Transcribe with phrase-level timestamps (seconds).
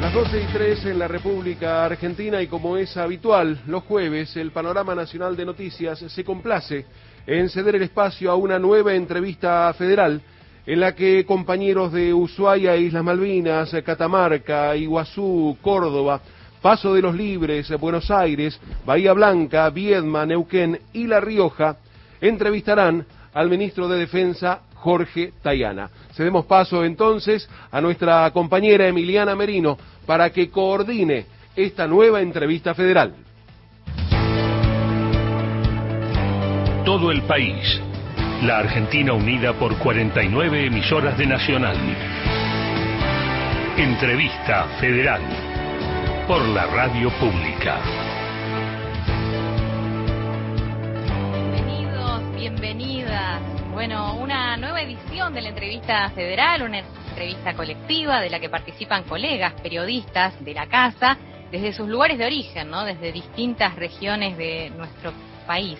[0.00, 4.52] Las 12 y 3 en la República Argentina y como es habitual, los jueves el
[4.52, 6.86] Panorama Nacional de Noticias se complace
[7.26, 10.22] en ceder el espacio a una nueva entrevista federal
[10.64, 16.20] en la que compañeros de Ushuaia, Islas Malvinas, Catamarca, Iguazú, Córdoba,
[16.62, 21.76] Paso de los Libres, Buenos Aires, Bahía Blanca, Viedma, Neuquén y La Rioja
[22.20, 23.04] entrevistarán
[23.34, 25.90] al ministro de Defensa Jorge Tayana.
[26.12, 33.14] Cedemos paso entonces a nuestra compañera Emiliana Merino para que coordine esta nueva entrevista federal.
[36.84, 37.80] Todo el país.
[38.42, 41.76] La Argentina unida por 49 emisoras de Nacional.
[43.76, 45.20] Entrevista federal
[46.28, 47.80] por la radio pública.
[51.32, 53.57] Bienvenidos, bienvenidas.
[53.78, 59.04] Bueno, una nueva edición de la entrevista federal, una entrevista colectiva de la que participan
[59.04, 61.16] colegas periodistas de la casa
[61.52, 62.84] desde sus lugares de origen, ¿no?
[62.84, 65.12] Desde distintas regiones de nuestro
[65.46, 65.78] país.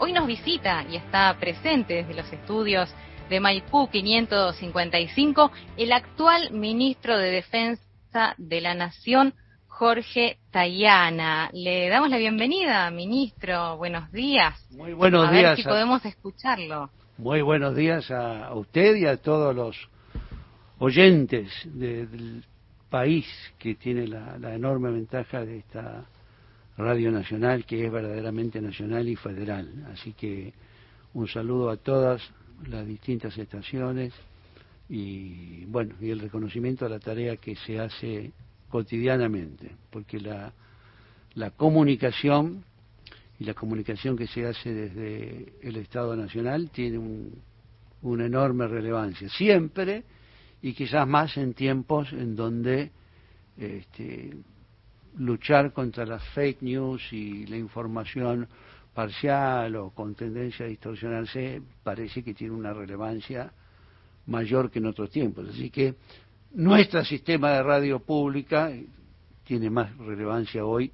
[0.00, 2.92] Hoy nos visita y está presente desde los estudios
[3.30, 9.32] de Maipú 555 el actual ministro de Defensa de la Nación,
[9.68, 11.50] Jorge Tayana.
[11.52, 13.76] Le damos la bienvenida, ministro.
[13.76, 14.60] Buenos días.
[14.72, 15.50] Muy buenos a días.
[15.50, 16.90] Ver si podemos escucharlo.
[17.18, 19.76] Muy buenos días a, usted y a todos los
[20.78, 22.44] oyentes del
[22.88, 23.26] país
[23.58, 26.04] que tiene la, la, enorme ventaja de esta
[26.76, 29.84] radio nacional que es verdaderamente nacional y federal.
[29.92, 30.52] Así que
[31.12, 32.22] un saludo a todas
[32.68, 34.14] las distintas estaciones
[34.88, 38.30] y bueno, y el reconocimiento a la tarea que se hace
[38.68, 40.52] cotidianamente, porque la,
[41.34, 42.62] la comunicación
[43.38, 47.40] y la comunicación que se hace desde el Estado Nacional tiene un,
[48.02, 50.04] una enorme relevancia, siempre
[50.60, 52.90] y quizás más en tiempos en donde
[53.56, 54.36] este,
[55.18, 58.48] luchar contra las fake news y la información
[58.92, 63.52] parcial o con tendencia a distorsionarse parece que tiene una relevancia
[64.26, 65.48] mayor que en otros tiempos.
[65.48, 65.94] Así que
[66.52, 68.72] nuestro sistema de radio pública
[69.44, 70.92] tiene más relevancia hoy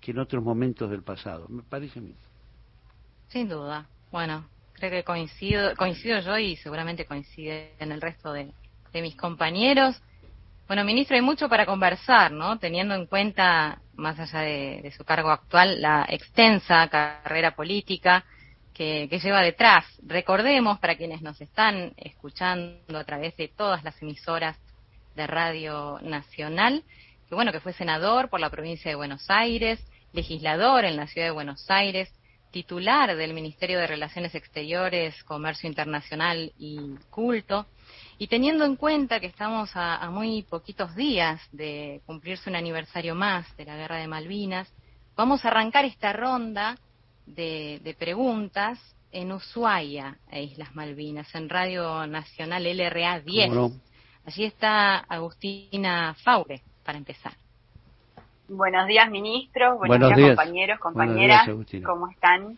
[0.00, 2.14] que en otros momentos del pasado, me parece a mí.
[3.28, 3.86] Sin duda.
[4.10, 8.52] Bueno, creo que coincido, coincido yo y seguramente coincide en el resto de,
[8.92, 10.00] de mis compañeros.
[10.66, 12.58] Bueno, ministro, hay mucho para conversar, ¿no?
[12.58, 18.24] Teniendo en cuenta, más allá de, su cargo actual, la extensa carrera política
[18.74, 19.86] que, lleva detrás.
[20.06, 24.58] Recordemos, para quienes nos están escuchando a través de todas las emisoras
[25.16, 26.84] de Radio Nacional,
[27.28, 29.78] que bueno, que fue senador por la provincia de Buenos Aires,
[30.12, 32.12] legislador en la ciudad de Buenos Aires,
[32.50, 37.66] titular del Ministerio de Relaciones Exteriores, Comercio Internacional y Culto.
[38.16, 43.14] Y teniendo en cuenta que estamos a, a, muy poquitos días de cumplirse un aniversario
[43.14, 44.72] más de la Guerra de Malvinas,
[45.14, 46.78] vamos a arrancar esta ronda
[47.26, 48.78] de, de preguntas
[49.12, 53.50] en Ushuaia, e Islas Malvinas, en Radio Nacional LRA 10.
[53.50, 53.72] No?
[54.24, 57.32] Allí está Agustina Faure, para empezar.
[58.48, 59.76] Buenos días, ministros.
[59.76, 61.46] Buenos, Buenos días, días, compañeros, compañeras.
[61.46, 62.56] Días, ¿Cómo están?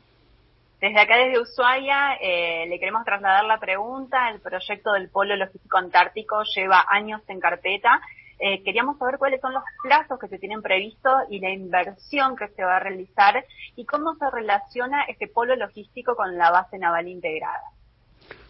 [0.80, 4.30] Desde acá, desde Ushuaia, eh, le queremos trasladar la pregunta.
[4.30, 8.00] El proyecto del Polo Logístico Antártico lleva años en carpeta.
[8.38, 12.46] Eh, queríamos saber cuáles son los plazos que se tienen previstos y la inversión que
[12.50, 17.08] se va a realizar y cómo se relaciona este polo logístico con la base naval
[17.08, 17.72] integrada.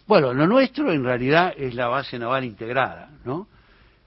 [0.05, 3.47] Bueno, lo nuestro en realidad es la base naval integrada, ¿no?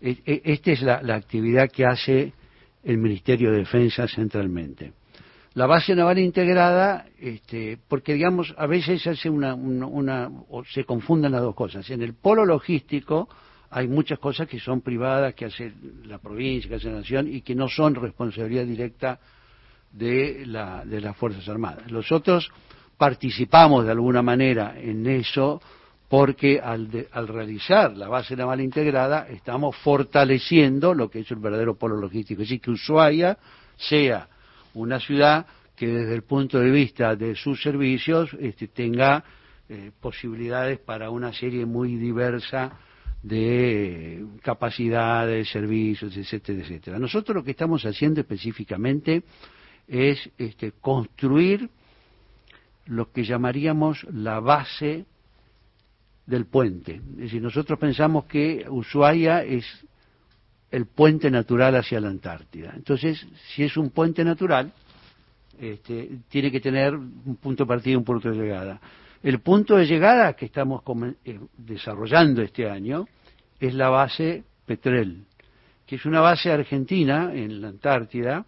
[0.05, 2.35] Esta es la, actividad que hace
[2.83, 4.93] el Ministerio de Defensa centralmente.
[5.55, 10.85] La base naval integrada, este, porque digamos, a veces hace una, una, una, o se
[10.85, 11.89] confunden las dos cosas.
[11.89, 13.31] En el polo logístico
[13.71, 15.73] hay muchas cosas que son privadas, que hace
[16.05, 19.19] la provincia, que hace la nación, y que no son responsabilidad directa
[19.91, 21.91] de, la, de las Fuerzas Armadas.
[21.91, 22.51] Nosotros
[22.99, 25.63] participamos de alguna manera en eso
[26.09, 31.39] porque al, de, al, realizar la base naval integrada estamos fortaleciendo lo que es el
[31.39, 33.39] verdadero polo logístico, es decir, que Ushuaia
[33.77, 34.29] sea
[34.75, 35.47] una ciudad
[35.77, 39.25] que desde el punto de vista de sus servicios este, tenga
[39.69, 42.79] eh, posibilidades para una serie muy diversa
[43.23, 46.99] de capacidades, servicios, etcétera, etcétera.
[46.99, 49.23] Nosotros lo que estamos haciendo específicamente
[49.89, 51.71] es este, construir
[52.87, 55.07] lo que llamaríamos la base
[56.27, 57.01] del puente.
[57.13, 59.65] Es decir, nosotros pensamos que Ushuaia es
[60.71, 62.73] el puente natural hacia la Antártida.
[62.75, 64.73] Entonces, si es un puente natural,
[65.59, 68.81] este, tiene que tener un punto de partida y un punto de llegada.
[69.23, 70.83] El punto de llegada que estamos
[71.25, 73.07] eh, desarrollando este año
[73.61, 75.25] es la base Petrel,
[75.87, 78.45] que es una base argentina en la Antártida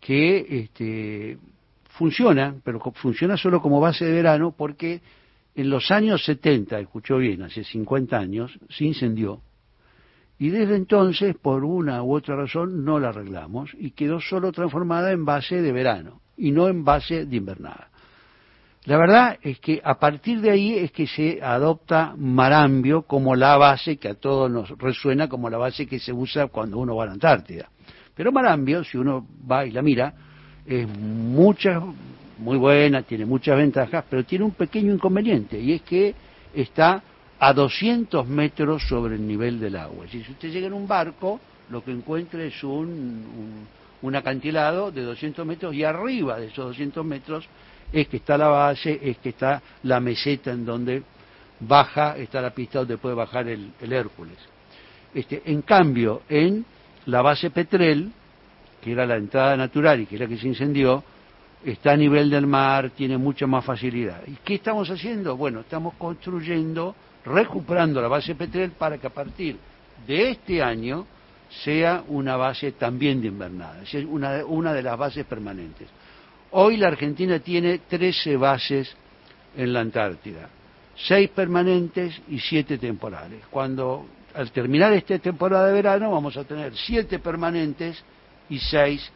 [0.00, 1.38] que este,
[1.90, 5.00] funciona, pero funciona solo como base de verano porque
[5.54, 9.42] en los años 70, escuchó bien, hace 50 años, se incendió.
[10.38, 15.12] Y desde entonces, por una u otra razón, no la arreglamos y quedó solo transformada
[15.12, 17.90] en base de verano y no en base de invernada.
[18.84, 23.56] La verdad es que a partir de ahí es que se adopta Marambio como la
[23.56, 27.04] base que a todos nos resuena como la base que se usa cuando uno va
[27.04, 27.68] a la Antártida.
[28.14, 30.12] Pero Marambio, si uno va y la mira,
[30.66, 31.80] es mucha,
[32.42, 36.14] muy buena, tiene muchas ventajas, pero tiene un pequeño inconveniente y es que
[36.54, 37.02] está
[37.38, 40.06] a 200 metros sobre el nivel del agua.
[40.10, 41.40] Si usted llega en un barco,
[41.70, 43.66] lo que encuentra es un,
[44.02, 47.48] un acantilado de 200 metros y arriba de esos 200 metros
[47.92, 51.02] es que está la base, es que está la meseta en donde
[51.60, 54.38] baja, está la pista donde puede bajar el, Hércules.
[55.14, 56.64] Este, en cambio, en
[57.06, 58.10] la base Petrel,
[58.80, 61.04] que era la entrada natural y que era que se incendió,
[61.64, 64.22] está a nivel del mar, tiene mucha más facilidad.
[64.26, 65.36] ¿Y qué estamos haciendo?
[65.36, 66.94] Bueno, estamos construyendo,
[67.24, 69.56] recuperando la base Petrel para que a partir
[70.06, 71.06] de este año
[71.64, 75.88] sea una base también de invernada, es una, una de las bases permanentes.
[76.52, 78.94] Hoy la Argentina tiene 13 bases
[79.56, 80.48] en la Antártida,
[80.96, 83.44] 6 permanentes y 7 temporales.
[83.50, 88.02] Cuando al terminar esta temporada de verano vamos a tener 7 permanentes
[88.48, 89.12] y 6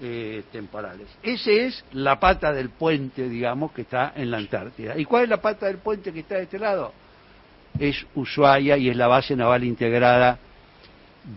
[0.00, 1.08] eh, temporales.
[1.22, 4.98] Esa es la pata del puente, digamos, que está en la Antártida.
[4.98, 6.92] ¿Y cuál es la pata del puente que está de este lado?
[7.78, 10.38] Es Ushuaia y es la base naval integrada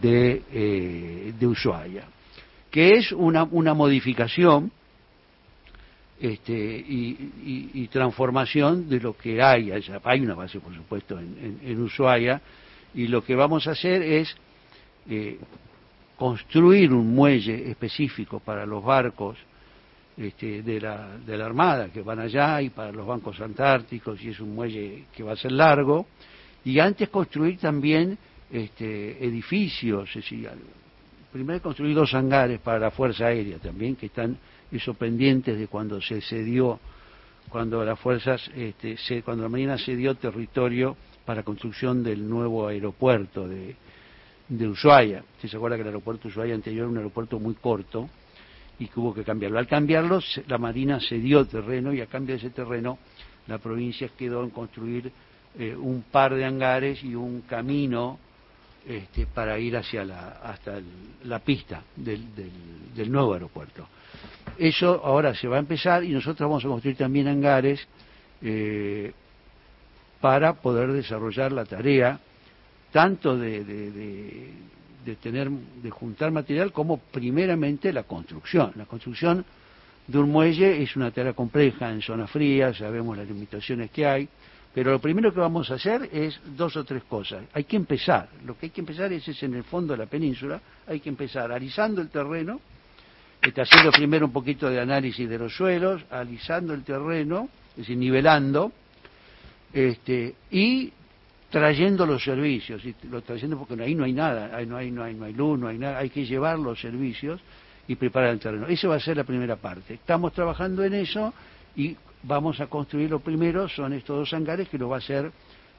[0.02, 2.04] de, eh, de Ushuaia,
[2.70, 4.72] que es una, una modificación
[6.20, 10.02] este, y, transformación de lo que hay allá.
[10.04, 12.42] Hay una base, por supuesto, en, Ushuaia,
[12.94, 14.36] y lo que vamos a hacer es
[15.10, 15.40] eh,
[16.20, 19.38] construir un muelle específico para los barcos
[20.18, 24.28] este, de, la, de la Armada que van allá y para los bancos antárticos, y
[24.28, 26.08] es un muelle que va a ser largo,
[26.66, 28.18] y antes construir también
[28.52, 30.50] este, edificios, es decir,
[31.32, 34.38] primero construir dos hangares para la Fuerza Aérea también, que están
[34.70, 36.82] eso pendientes de cuando se cedió,
[37.48, 43.48] cuando las fuerzas, este, se, cuando la Marina cedió territorio para construcción del nuevo aeropuerto
[43.48, 43.78] de,
[44.50, 45.24] de Ushuaia.
[45.42, 48.10] se acuerda que el aeropuerto de Ushuaia anterior era un aeropuerto muy corto
[48.80, 49.60] y que hubo que cambiarlo.
[49.60, 52.98] Al cambiarlo, la Marina cedió terreno y a cambio de ese terreno,
[53.48, 55.12] la provincia quedó en construir
[55.58, 58.20] eh, un par de hangares y un camino
[58.88, 60.80] este, para ir hacia la, hasta
[61.26, 62.26] la pista del,
[62.96, 63.88] del nuevo aeropuerto.
[64.58, 67.86] Eso ahora se va a empezar y nosotros vamos a construir también hangares
[68.42, 69.12] eh,
[70.22, 72.20] para poder desarrollar la tarea
[72.92, 78.72] tanto de, de, tener de juntar material como primeramente la construcción.
[78.76, 79.44] La construcción
[80.08, 84.30] de un muelle es una tarea compleja en zona fría, sabemos las limitaciones que hay,
[84.74, 87.44] pero lo primero que vamos a hacer es dos o tres cosas.
[87.54, 90.06] Hay que empezar, lo que hay que empezar es, es en el fondo de la
[90.06, 92.60] península, hay que empezar alisando el terreno,
[93.42, 97.98] está haciendo primero un poquito de análisis de los suelos, alisando el terreno, es decir,
[97.98, 98.72] nivelando,
[99.74, 100.92] este, y
[101.50, 105.04] trayendo los servicios, y lo trayendo porque ahí no hay nada, ahí no hay, no
[105.04, 107.42] hay, no hay luz, no hay nada, hay que llevar los servicios
[107.88, 108.68] y preparar el terreno.
[108.68, 109.96] Esa va a ser la primera parte.
[109.96, 111.34] Estamos trabajando en eso
[111.76, 115.32] y vamos a construir lo primero, son estos dos hangares que lo va a hacer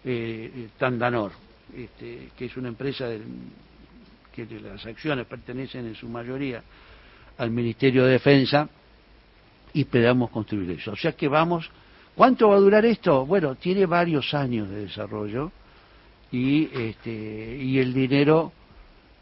[0.05, 1.33] eh, Tandanor,
[1.77, 3.09] este, que es una empresa
[4.33, 6.63] que las acciones pertenecen en su mayoría
[7.39, 8.69] al Ministerio de Defensa
[9.73, 10.93] y esperamos construir eso.
[10.93, 11.71] O sea que vamos,
[12.17, 13.25] ¿cuánto va a durar esto?
[13.25, 15.53] Bueno, tiene varios años de desarrollo
[16.33, 18.53] y, este, y el dinero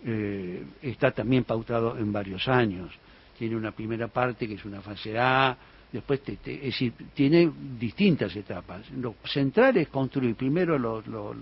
[0.04, 2.92] eh, está también pautado en varios años.
[3.38, 5.56] Tiene una primera parte que es una fase A,
[5.92, 8.90] después es decir, tiene distintas etapas.
[8.90, 11.36] Lo central es construir primero los, los,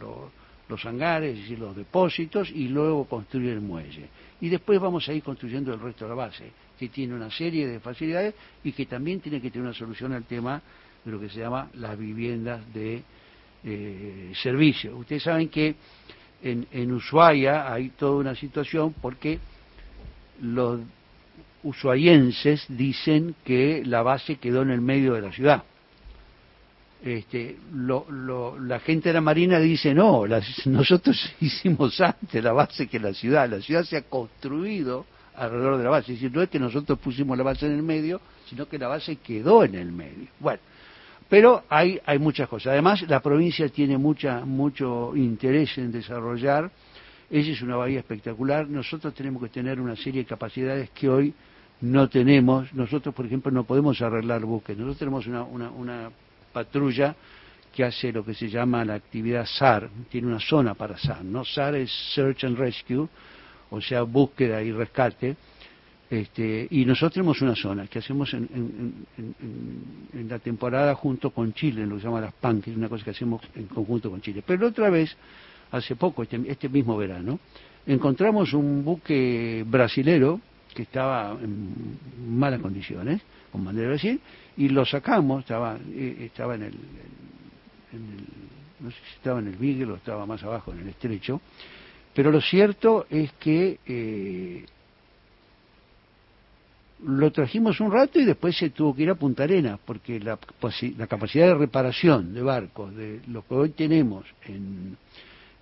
[0.69, 4.09] los hangares, y los depósitos y luego construir el muelle.
[4.41, 7.67] Y después vamos a ir construyendo el resto de la base que tiene una serie
[7.67, 10.61] de facilidades y que también tiene que tener una solución al tema
[11.05, 13.03] de lo que se llama las viviendas de
[13.67, 14.91] eh.
[14.95, 15.75] Ustedes saben que
[16.43, 19.39] en, en Ushuaia hay toda una situación porque
[20.41, 20.81] los
[21.63, 25.65] ushuaienses dicen que la base quedó en el medio de la ciudad.
[27.03, 30.25] Este, la gente de la Marina dice, no,
[30.67, 35.85] nosotros hicimos antes la base que la ciudad, la ciudad se ha construido alrededor de
[35.85, 36.13] la base.
[36.13, 38.89] Es decir, no es que nosotros pusimos la base en el medio, sino que la
[38.89, 40.29] base quedó en el medio.
[40.41, 40.61] Bueno,
[41.29, 42.73] pero hay, hay muchas cosas.
[42.73, 46.71] Además, la provincia tiene mucha, mucho interés en desarrollar
[47.29, 48.69] Esa es una bahía espectacular.
[48.69, 51.35] Nosotros tenemos que tener una serie de capacidades que hoy
[51.81, 52.73] no tenemos.
[52.73, 54.77] Nosotros, por ejemplo, no podemos arreglar buques.
[54.77, 56.11] Nosotros tenemos una, una, una
[56.53, 57.17] patrulla
[57.77, 61.45] que hace lo que se llama la actividad SAR, tiene una zona para SAR, ¿no?
[61.45, 63.07] SAR es Search and Rescue,
[63.69, 65.37] o sea, búsqueda y rescate,
[66.09, 69.07] este, y nosotros tenemos una zona que hacemos en,
[70.29, 73.05] la temporada junto con Chile, lo que se llama las PAN, que es una cosa
[73.05, 74.43] que hacemos en conjunto con Chile.
[74.47, 75.17] Pero otra vez,
[75.73, 77.41] hace poco, este, este mismo verano,
[77.87, 80.41] encontramos un buque brasilero
[80.75, 81.99] que estaba en
[82.29, 84.21] malas condiciones, con bandera de Brasil,
[84.57, 86.75] y lo sacamos, estaba, eh, estaba en el,
[88.81, 91.41] no sé si estaba en el Beagle o estaba más abajo en el estrecho,
[92.15, 94.65] pero lo cierto es que eh,
[97.05, 100.39] lo trajimos un rato y después se tuvo que ir a Punta Arenas, porque la,
[101.07, 104.97] capacidad de reparación de barcos de lo que hoy tenemos en,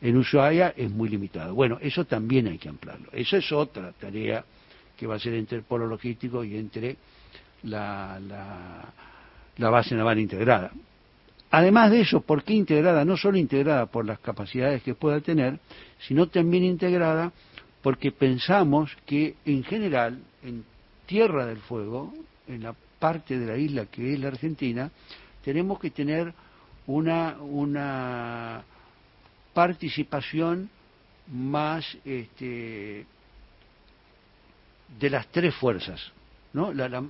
[0.01, 1.51] en Ushuaia es muy limitada.
[1.51, 3.09] Bueno, eso también hay que ampliarlo.
[3.13, 4.45] Eso es otra tarea
[4.97, 6.97] que va a ser entre el polo logístico y entre
[7.65, 8.93] la, la,
[9.57, 10.71] la base naval integrada.
[11.51, 13.05] Además de eso, ¿por qué integrada?
[13.05, 15.59] No solo integrada por las capacidades que pueda tener,
[15.99, 17.33] sino también integrada
[17.83, 20.65] porque pensamos que en general, en
[21.07, 22.13] Tierra del Fuego,
[22.47, 24.91] en la parte de la isla que es la Argentina,
[25.45, 26.33] tenemos que tener
[26.87, 28.65] una, una
[29.53, 30.71] participación
[31.33, 33.07] más este,
[34.99, 36.13] de las tres fuerzas.
[36.53, 36.73] ¿no?
[36.73, 37.05] La, la,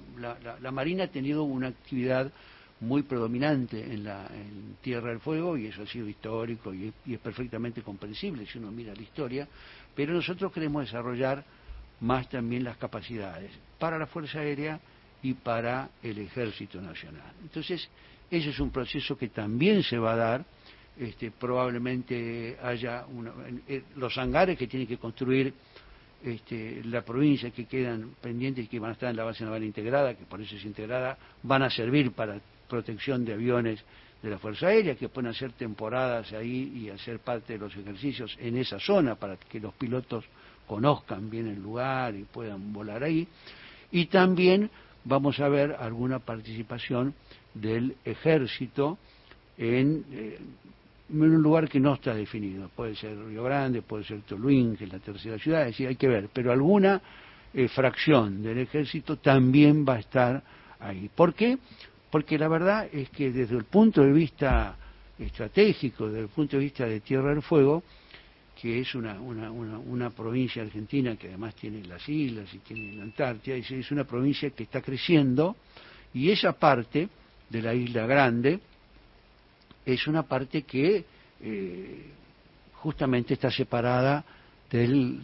[0.61, 2.33] la, Marina ha tenido una actividad
[2.81, 7.19] muy predominante en, la, en Tierra del Fuego y eso ha sido histórico y es,
[7.19, 9.49] perfectamente comprensible si uno mira la historia,
[9.95, 11.45] pero nosotros queremos desarrollar
[12.01, 14.81] más también las capacidades para la Fuerza Aérea
[15.23, 17.33] y para el Ejército Nacional.
[17.43, 17.89] Entonces,
[18.31, 20.45] ese es un proceso que también se va a dar.
[20.97, 23.05] Este, probablemente haya
[23.67, 25.53] eh, los hangares que tiene que construir
[26.23, 29.65] este, la provincia que quedan pendientes y que van a estar en la base naval
[29.65, 33.85] integrada, que por eso es integrada, van a servir para protección de aviones
[34.23, 38.37] de la Fuerza Aérea, que pueden hacer temporadas ahí y hacer parte de los ejercicios
[38.41, 40.25] en esa zona para que los pilotos
[40.67, 43.29] conozcan bien el lugar y puedan volar ahí.
[43.95, 44.71] Y también
[45.05, 47.15] vamos a ver alguna participación
[47.55, 48.99] del ejército
[49.57, 50.39] en, eh,
[51.11, 52.69] en un lugar que no está definido.
[52.75, 55.97] Puede ser Río Grande, puede ser Toluín, que es la tercera ciudad, es decir, hay
[55.97, 56.29] que ver.
[56.33, 57.01] Pero alguna
[57.55, 60.43] eh, fracción del ejército también va a estar
[60.81, 61.09] ahí.
[61.15, 61.59] ¿Por qué?
[62.15, 64.77] porque la verdad es que desde el punto de vista
[65.19, 67.83] estratégico, desde el punto de vista de Tierra del Fuego,
[68.61, 73.03] que es una, una, una, provincia argentina que además tiene las islas y tiene la
[73.03, 75.57] Antártida, es una provincia que está creciendo
[76.13, 77.09] y esa parte
[77.51, 78.61] de la isla grande
[79.85, 81.05] es una parte que
[81.41, 82.07] eh,
[82.75, 84.25] justamente está separada
[84.71, 85.21] del,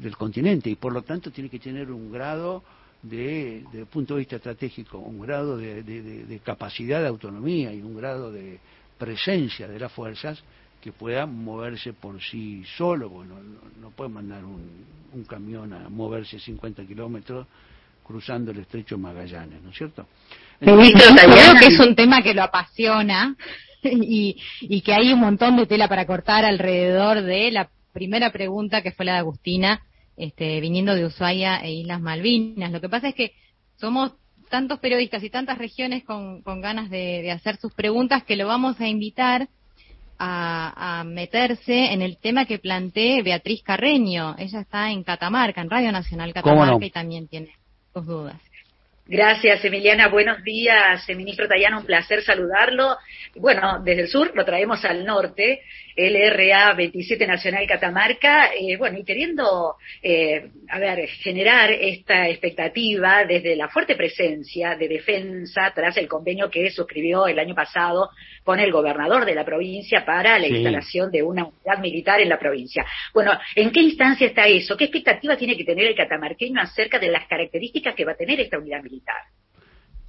[0.00, 2.62] del continente y por lo tanto tiene que tener un grado
[3.04, 7.96] de, desde el punto de vista estratégico, un grado de, capacidad de autonomía y un
[7.96, 8.58] grado de
[8.98, 10.42] presencia de las fuerzas
[10.84, 13.36] que puedan moverse por sí solo, bueno,
[13.80, 17.46] no, puede mandar un, camión a moverse 50 kilómetros
[18.02, 20.06] cruzando el estrecho Magallanes, ¿no es cierto?
[20.60, 23.34] creo que es un tema que lo apasiona
[23.82, 28.82] y, y que hay un montón de tela para cortar alrededor de la primera pregunta
[28.82, 29.80] que fue la de Agustina,
[30.18, 32.72] este, viniendo de Ushuaia e Islas Malvinas.
[32.72, 33.32] Lo que pasa es que
[33.76, 34.12] somos
[34.50, 38.86] tantos periodistas y tantas regiones con, ganas de, hacer sus preguntas que lo vamos a
[38.86, 39.48] invitar
[40.18, 44.34] a, meterse en el tema que plantee Beatriz Carreño.
[44.38, 47.54] Ella está en Catamarca, en Radio Nacional Catamarca, y también tiene
[47.92, 48.40] sus dudas.
[49.06, 50.08] Gracias, Emiliana.
[50.08, 51.80] Buenos días, ministro Tayano.
[51.80, 52.96] Un placer saludarlo.
[53.36, 55.60] Bueno, desde el sur lo traemos al norte,
[55.96, 58.50] LRA 27 Nacional Catamarca.
[58.54, 64.88] Eh, bueno, y queriendo, eh, a ver, generar esta expectativa desde la fuerte presencia de
[64.88, 68.10] defensa tras el convenio que suscribió el año pasado
[68.42, 72.38] con el gobernador de la provincia para la instalación de una unidad militar en la
[72.38, 72.84] provincia.
[73.12, 74.76] Bueno, ¿en qué instancia está eso?
[74.76, 78.40] ¿Qué expectativa tiene que tener el catamarqueño acerca de las características que va a tener
[78.40, 79.22] esta unidad militar?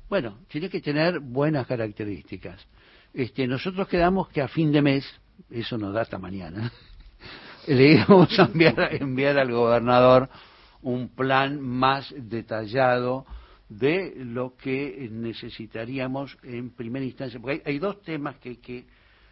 [0.10, 2.68] Bueno, tiene que tener buenas características.
[3.14, 5.06] Este, nosotros quedamos que a fin de mes,
[5.50, 6.72] eso nos da hasta mañana,
[7.68, 10.30] le íbamos a enviar, enviar al gobernador
[10.82, 13.26] un plan más detallado
[13.70, 18.86] de lo que necesitaríamos en primera instancia, porque hay, dos temas que hay que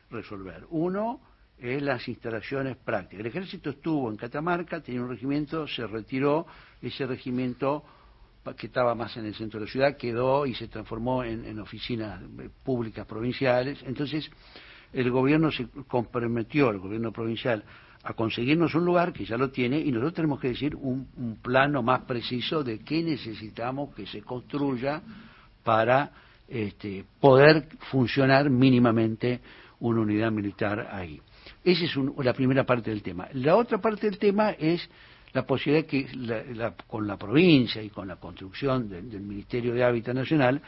[0.10, 0.66] resolver.
[0.70, 1.22] Uno
[1.58, 3.20] es las instalaciones prácticas.
[3.20, 6.48] El ejército estuvo en Catamarca, tenía un regimiento, se retiró,
[6.82, 7.84] ese regimiento
[8.58, 12.22] que estaba más en el centro de la ciudad quedó y se transformó en, oficinas
[12.64, 13.82] públicas provinciales.
[13.84, 14.30] Entonces,
[14.94, 17.64] el gobierno se comprometió, el gobierno provincial,
[18.04, 21.38] a conseguirnos un lugar que ya lo tiene y nosotros tenemos que decir un, un
[21.38, 25.02] plano más preciso de qué necesitamos que se construya
[25.64, 26.12] para
[26.48, 29.40] este, poder funcionar mínimamente
[29.80, 31.22] una unidad militar ahí.
[31.64, 33.28] Esa es la primera parte del tema.
[33.34, 34.90] La otra parte del tema es
[35.34, 36.08] la posibilidad que
[36.88, 40.62] con la provincia y con la construcción del Ministerio de Hábitat Nacional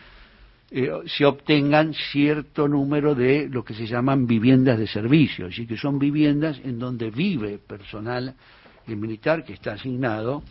[0.72, 5.78] eh, se obtengan cierto número de lo que se llaman viviendas de servicio, así que
[5.78, 8.36] son viviendas en donde vive personal
[8.88, 10.44] militar que está asignado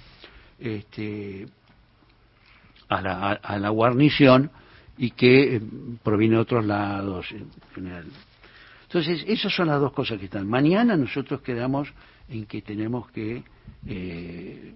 [0.59, 1.47] este,
[2.89, 4.51] a, la, a la guarnición
[4.97, 5.61] y que eh,
[6.03, 8.07] proviene de otros lados en general.
[8.85, 10.49] Entonces, esas son las dos cosas que están.
[10.49, 11.93] Mañana nosotros quedamos
[12.29, 13.43] en que tenemos que
[13.87, 14.75] eh,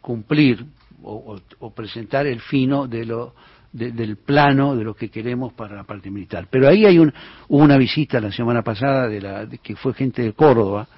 [0.00, 0.64] cumplir
[1.02, 1.40] o,
[1.74, 3.34] presentar el fino de lo,
[3.72, 6.48] del plano de lo que queremos para la parte militar.
[6.50, 7.12] Pero ahí hay un,
[7.48, 10.88] hubo una visita la semana pasada de la de que fue gente de Córdoba,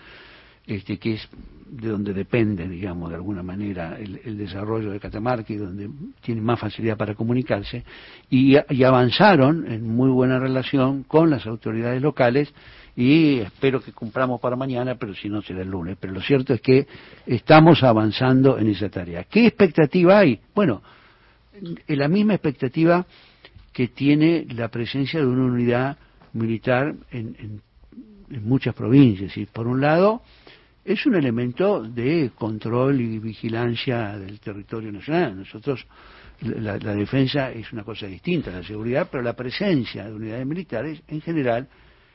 [0.66, 1.28] este, que es
[1.70, 5.88] de donde depende, digamos, de alguna manera el, desarrollo de Catamarca y donde
[6.20, 7.84] tiene más facilidad para comunicarse,
[8.30, 12.52] y, avanzaron en muy buena relación con las autoridades locales
[12.96, 15.96] y espero que cumplamos para mañana, pero si no será el lunes.
[16.00, 16.87] Pero lo cierto es que
[17.26, 19.25] estamos avanzando en esa tarea.
[19.25, 20.40] ¿Qué expectativa hay?
[20.54, 20.82] Bueno,
[21.88, 23.06] la misma expectativa
[23.72, 25.98] que tiene la presencia de una unidad
[26.32, 27.62] militar en, en,
[28.30, 29.36] en muchas provincias.
[29.36, 30.22] Y por un lado,
[30.88, 35.36] es un elemento de control y vigilancia del territorio nacional.
[35.36, 35.86] Nosotros,
[36.40, 41.02] la, defensa es una cosa distinta a la seguridad, pero la presencia de unidades militares
[41.06, 41.68] en general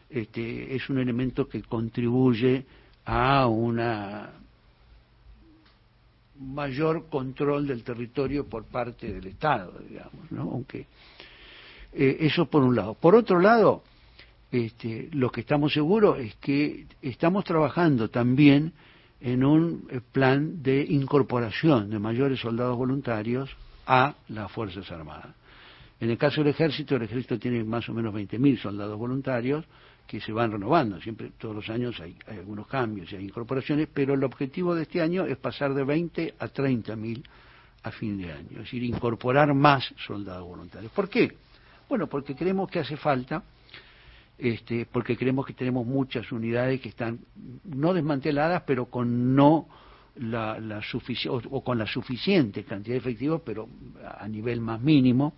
[0.10, 2.66] este, es un elemento que contribuye
[3.06, 4.32] a una
[6.40, 10.44] mayor control del territorio por parte del Estado, digamos, ¿no?
[10.44, 10.88] Aunque
[11.94, 12.96] eh, eso por un lado.
[12.96, 13.84] Por otro lado,
[14.52, 18.74] este, lo que estamos seguros es que estamos trabajando también
[19.22, 23.50] en un eh, plan de incorporación de mayores soldados voluntarios
[23.86, 25.36] a las Fuerzas Armadas.
[26.00, 29.66] En el caso del ejército, el ejército tiene más o menos 20.000 soldados voluntarios
[30.08, 31.00] que se van renovando.
[31.02, 35.02] Siempre, todos los años hay, algunos cambios y hay incorporaciones, pero el objetivo de este
[35.02, 37.24] año es pasar de 20 a 30.000
[37.84, 38.50] a fin de año.
[38.52, 40.92] Es decir, incorporar más soldados voluntarios.
[40.92, 41.36] ¿Por qué?
[41.90, 43.44] Bueno, porque creemos que hace falta
[44.38, 47.20] este, porque creemos que tenemos muchas unidades que están
[47.66, 49.68] no desmanteladas, pero con no
[50.16, 50.82] la, la
[51.30, 53.70] o, con la suficiente cantidad de efectivos, pero
[54.18, 55.36] a nivel más mínimo,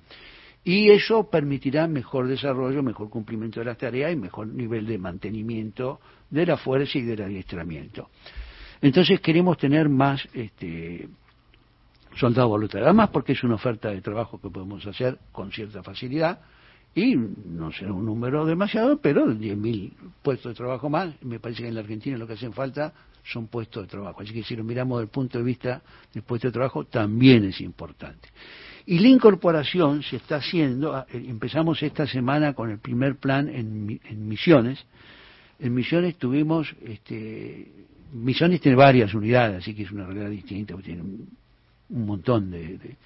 [0.65, 5.99] y eso permitirá mejor desarrollo, mejor cumplimiento de las tareas y mejor nivel de mantenimiento
[6.31, 8.09] de la fuerza y del adiestramiento.
[8.81, 11.07] Entonces queremos tener más este,
[12.15, 16.41] soldados voluntarios, además porque es una oferta de trabajo que podemos hacer con cierta facilidad,
[16.95, 19.91] y no será un número demasiado, pero 10.000
[20.23, 23.47] puestos de trabajo más, me parece que en la Argentina lo que hacen falta son
[23.47, 24.21] puestos de trabajo.
[24.21, 25.81] Así que si lo miramos desde el punto de vista
[26.13, 28.29] del puesto de trabajo, también es importante.
[28.85, 33.49] Y la incorporación se está haciendo, ah, eh, empezamos esta semana con el primer plan
[33.49, 34.85] en, Misiones.
[35.59, 37.71] En Misiones tuvimos, este,
[38.13, 41.27] Misiones tiene varias unidades, así que es una realidad distinta, tiene un,
[41.89, 42.97] montón de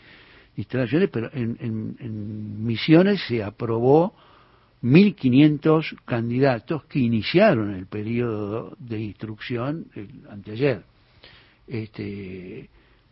[0.55, 4.13] instalaciones, pero en, en, Misiones se aprobó
[4.83, 9.85] 1.500 candidatos que iniciaron el periodo de instrucción
[10.29, 10.83] anteayer
[11.69, 12.69] este,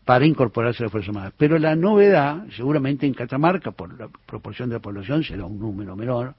[0.08, 1.34] para incorporarse a las Fuerzas Armadas.
[1.36, 5.98] Pero la novedad, seguramente en Catamarca, por la proporción de la población, será un número
[5.98, 6.34] menor,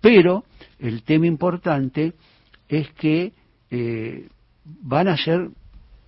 [0.00, 0.44] pero
[0.80, 2.14] el tema importante
[2.68, 3.32] es que
[3.70, 4.26] eh,
[4.64, 5.48] van a ser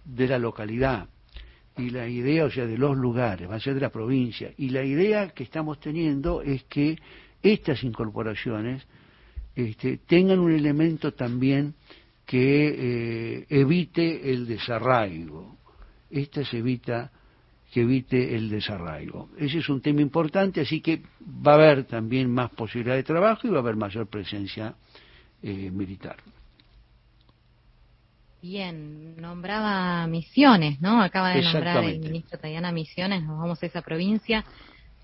[0.04, 1.06] de la localidad,
[1.76, 4.70] y la idea, o sea, de los lugares, va a ser de la provincia, y
[4.70, 6.98] la idea que estamos teniendo es que
[7.40, 8.84] estas incorporaciones
[9.54, 11.72] este, tengan un elemento también
[12.26, 15.59] que eh, evite el desarraigo.
[16.10, 17.10] Esta se evita
[17.72, 19.28] que evite el desarraigo.
[19.38, 23.46] Ese es un tema importante, así que va a haber también más posibilidad de trabajo
[23.46, 24.74] y va a haber mayor presencia
[25.42, 26.16] eh, militar.
[28.42, 31.02] Bien, nombraba Misiones, ¿no?
[31.02, 34.44] Acaba de nombrar el ministro Tayana Misiones, nos vamos a esa provincia,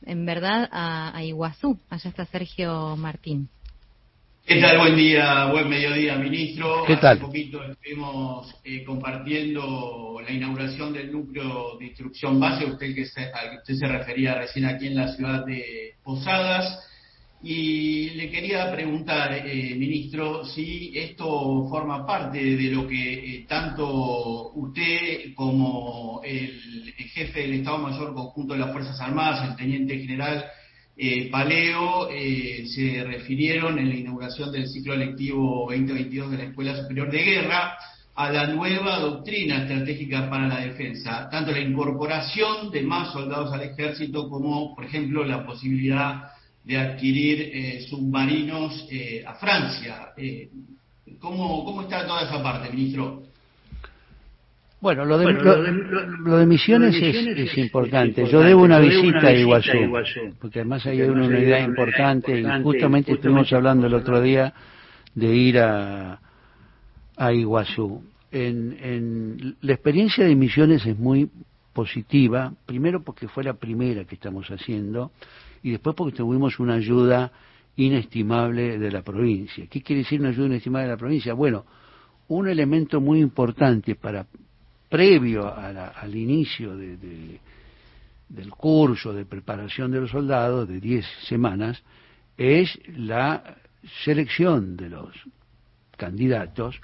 [0.03, 3.49] en verdad a, Iguazú, allá está Sergio Martín.
[4.46, 4.78] ¿Qué tal?
[4.78, 6.85] Buen día, buen mediodía, ministro.
[6.87, 7.16] ¿Qué tal?
[7.16, 13.02] Hace poquito estuvimos eh, compartiendo la inauguración del núcleo de instrucción base, usted que
[13.35, 16.78] al que usted se refería recién aquí en la ciudad de Posadas.
[17.42, 24.52] Y le quería preguntar, eh, ministro, si esto forma parte de lo que eh, tanto
[24.52, 30.44] usted como el, jefe del Estado Mayor Conjunto de las Fuerzas Armadas, el teniente general
[30.96, 37.11] eh, Paleo, se refirieron en la inauguración del ciclo lectivo 2022 de la Escuela Superior
[37.11, 37.76] de Guerra,
[38.16, 43.61] a la nueva doctrina estratégica para la defensa, tanto la incorporación de más soldados al
[43.61, 46.30] ejército como, por ejemplo, la posibilidad
[46.64, 50.14] de adquirir eh, submarinos eh, a Francia.
[50.16, 50.48] Eh,
[51.20, 53.22] ¿cómo, ¿Cómo está toda esa parte, ministro?
[54.79, 58.27] Bueno, lo de, lo, de misiones, es, importante.
[58.27, 59.71] Yo debo una visita a Iguazú,
[60.39, 64.53] porque además hay una unidad importante y justamente estuvimos hablando el otro día
[65.15, 66.21] de ir a,
[67.17, 68.05] a Iguazú.
[68.31, 71.31] En, en, la experiencia de misiones es muy
[71.73, 75.12] positiva, primero porque fue la primera que estamos haciendo
[75.62, 77.33] y después porque tuvimos una ayuda
[77.77, 79.67] inestimable de la provincia.
[79.71, 81.33] ¿Qué quiere decir una ayuda inestimable de la provincia?
[81.33, 81.65] Bueno,
[82.29, 84.27] un elemento muy importante para
[84.96, 91.82] previo al inicio del curso de preparación de los soldados de 10 semanas
[92.38, 93.59] es la
[94.04, 95.11] selección de los
[95.98, 96.80] candidatos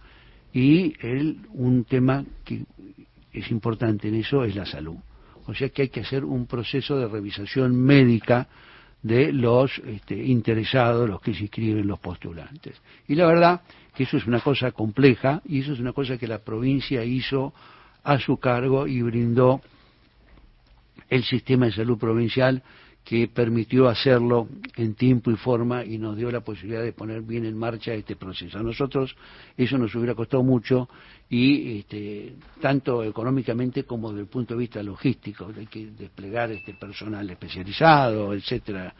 [0.52, 2.66] y el, un tema que
[3.32, 4.96] es importante en eso es la salud.
[5.46, 8.46] O sea que hay que hacer un proceso de revisación médica
[9.02, 12.78] de los este, interesados, los que se inscriben, los postulantes.
[13.08, 13.62] Y la verdad
[13.94, 17.54] que eso es una cosa compleja y eso es una cosa que la provincia hizo
[18.04, 19.60] a su cargo y brindó
[21.08, 22.62] el sistema de salud provincial
[23.04, 27.44] que permitió hacerlo en tiempo y forma y nos dio la posibilidad de poner bien
[27.44, 28.58] en marcha este proceso.
[28.58, 29.16] A nosotros
[29.56, 30.88] eso nos hubiera costado mucho
[31.28, 36.74] y este, tanto económicamente como desde el punto de vista logístico, hay que desplegar este
[36.74, 38.94] personal especializado, etcétera,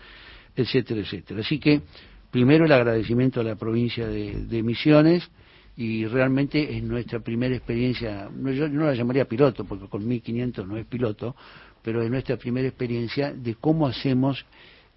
[0.56, 1.40] etcétera, etcétera.
[1.40, 1.82] Así que
[2.30, 5.30] primero el agradecimiento a la provincia de, Misiones
[5.76, 10.76] y realmente es nuestra primera experiencia, yo no la llamaría piloto porque con 1500 no
[10.76, 11.34] es piloto,
[11.82, 14.44] pero es nuestra primera experiencia de cómo hacemos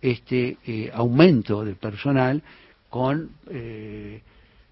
[0.02, 2.44] este eh, aumento de personal
[2.90, 4.22] con eh,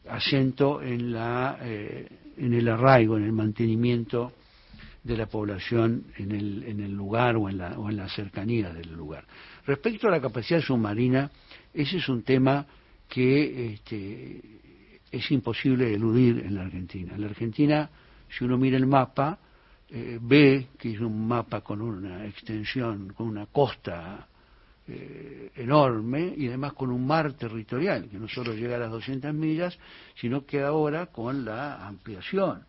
[0.08, 4.34] acento en, la, eh, en el arraigo, en el mantenimiento
[5.04, 8.74] de la población en el, en el lugar o en, la, o en las cercanías
[8.74, 9.26] del lugar.
[9.66, 11.30] Respecto a la capacidad submarina,
[11.74, 12.66] ese es un tema
[13.10, 14.42] que este,
[15.13, 17.13] es imposible eludir en la Argentina.
[17.13, 17.89] En la Argentina,
[18.28, 19.38] si uno mira el mapa,
[19.88, 24.28] eh, ve que es un mapa con una extensión, con una costa
[24.88, 29.32] eh, enorme y además con un mar territorial, que no solo llega a las 200
[29.36, 29.78] millas,
[30.15, 32.65] sino que ahora con la ampliación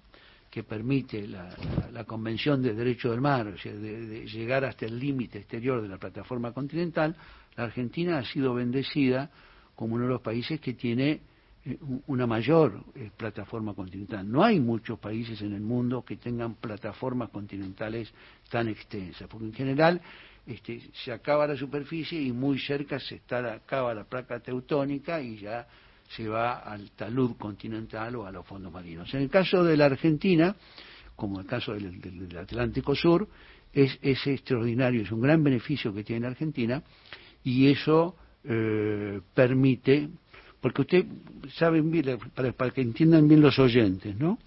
[0.50, 5.38] que permite la, Convención de Derecho del Mar, o sea, de llegar hasta el límite
[5.38, 7.16] exterior de la plataforma continental,
[7.56, 9.30] la Argentina ha sido bendecida
[9.74, 11.22] como uno de los países que tiene
[12.06, 14.30] una mayor eh, plataforma continental.
[14.30, 18.12] No hay muchos países en el mundo que tengan plataformas continentales
[18.50, 20.00] tan extensas, porque en general
[20.46, 25.38] este, se acaba la superficie y muy cerca se está, acaba la placa teutónica y
[25.38, 25.66] ya
[26.08, 29.12] se va al talud continental o a los fondos marinos.
[29.14, 30.54] En el caso de la Argentina,
[31.16, 33.26] como el caso del, Atlántico Sur,
[33.72, 36.82] es, es, extraordinario, es un gran beneficio que tiene la Argentina
[37.42, 40.10] y eso eh, permite
[40.64, 41.04] porque usted
[41.58, 44.38] sabe bien, para, que entiendan bien los oyentes, ¿no?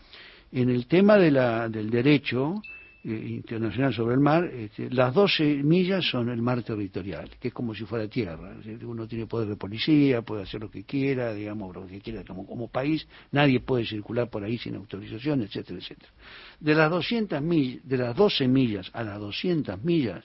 [0.52, 2.60] En el tema de la, del derecho
[3.04, 7.54] eh, internacional sobre el mar, este, las 12 millas son el mar territorial, que es
[7.54, 8.56] como si fuera tierra.
[8.82, 12.24] Uno tiene poder de policía, puede hacer lo que quiera, digamos, lo que quiera.
[12.24, 16.12] Como, como país, nadie puede circular por ahí sin autorización, etcétera, etcétera.
[16.60, 20.24] De las 200 millas, de las 12 millas a las 200 millas,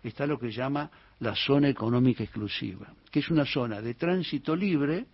[0.00, 4.54] está lo que se llama la zona económica exclusiva, que es una zona de tránsito
[4.54, 5.06] libre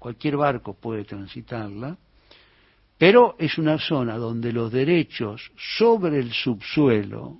[0.00, 1.96] cualquier barco puede transitarla,
[2.98, 7.38] pero es una zona donde los derechos sobre el subsuelo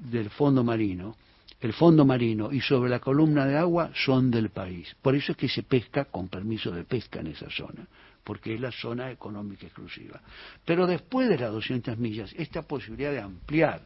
[0.00, 1.14] del fondo marino,
[1.60, 4.96] el fondo marino y sobre la columna de agua son del país.
[5.00, 7.86] Por eso es que se pesca con permiso de pesca en esa zona,
[8.24, 10.20] porque es la zona económica exclusiva.
[10.64, 13.82] Pero después de las 200 millas, esta posibilidad de ampliar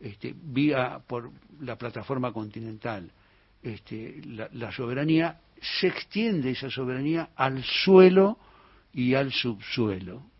[0.00, 3.10] este, vía por la plataforma continental
[3.62, 8.38] este, la soberanía se extiende esa soberanía al suelo
[8.92, 10.30] y al subsuelo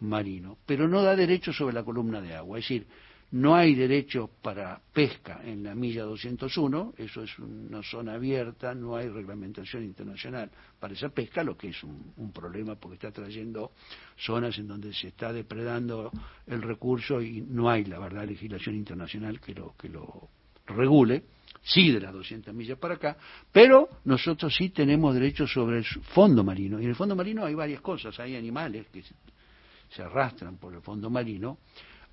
[0.00, 2.58] marino, pero no da derecho sobre la columna de agua.
[2.58, 2.86] Es decir,
[3.32, 8.94] no hay derecho para pesca en la milla 201, eso es una zona abierta, no
[8.94, 13.72] hay reglamentación internacional para esa pesca, lo que es un, problema porque está trayendo
[14.16, 16.10] zonas en donde se está depredando
[16.46, 20.28] el recurso y no hay, la verdad, legislación internacional que lo, que lo
[20.66, 21.24] regule
[21.62, 23.16] sí de las 200 millas para acá,
[23.50, 26.80] pero nosotros sí tenemos derecho sobre el fondo marino.
[26.80, 30.80] Y en el fondo marino hay varias cosas, hay animales que se arrastran por el
[30.80, 31.58] fondo marino,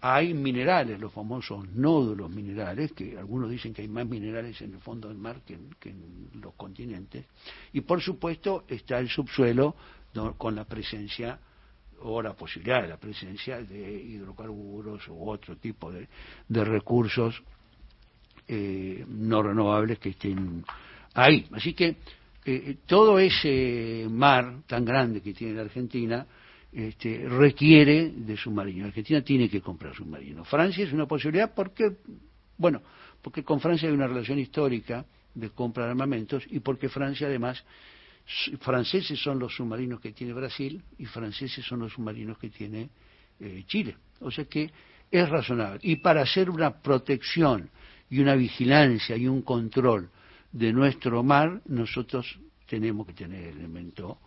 [0.01, 4.79] hay minerales, los famosos nódulos minerales, que algunos dicen que hay más minerales en el
[4.79, 7.25] fondo del mar que en, los continentes,
[7.73, 9.75] y por supuesto está el subsuelo
[10.37, 11.39] con la presencia
[12.01, 17.43] o la posibilidad de la presencia de hidrocarburos u otro tipo de recursos
[18.51, 20.65] eh, no renovables que estén
[21.13, 21.45] ahí.
[21.51, 21.97] Así que
[22.43, 26.25] eh, todo ese mar tan grande que tiene la Argentina
[26.71, 28.87] este, requiere de submarinos.
[28.87, 30.47] Argentina tiene que comprar submarinos.
[30.47, 31.97] Francia es una posibilidad porque,
[32.57, 32.81] bueno,
[33.21, 37.63] porque con Francia hay una relación histórica de compra de armamentos y porque Francia además
[38.61, 42.89] franceses son los submarinos que tiene Brasil y franceses son los submarinos que tiene
[43.39, 43.95] eh, Chile.
[44.21, 44.71] O sea que
[45.11, 45.79] es razonable.
[45.83, 47.69] Y para hacer una protección
[48.09, 50.09] y una vigilancia y un control
[50.51, 54.17] de nuestro mar, nosotros tenemos que tener el elemento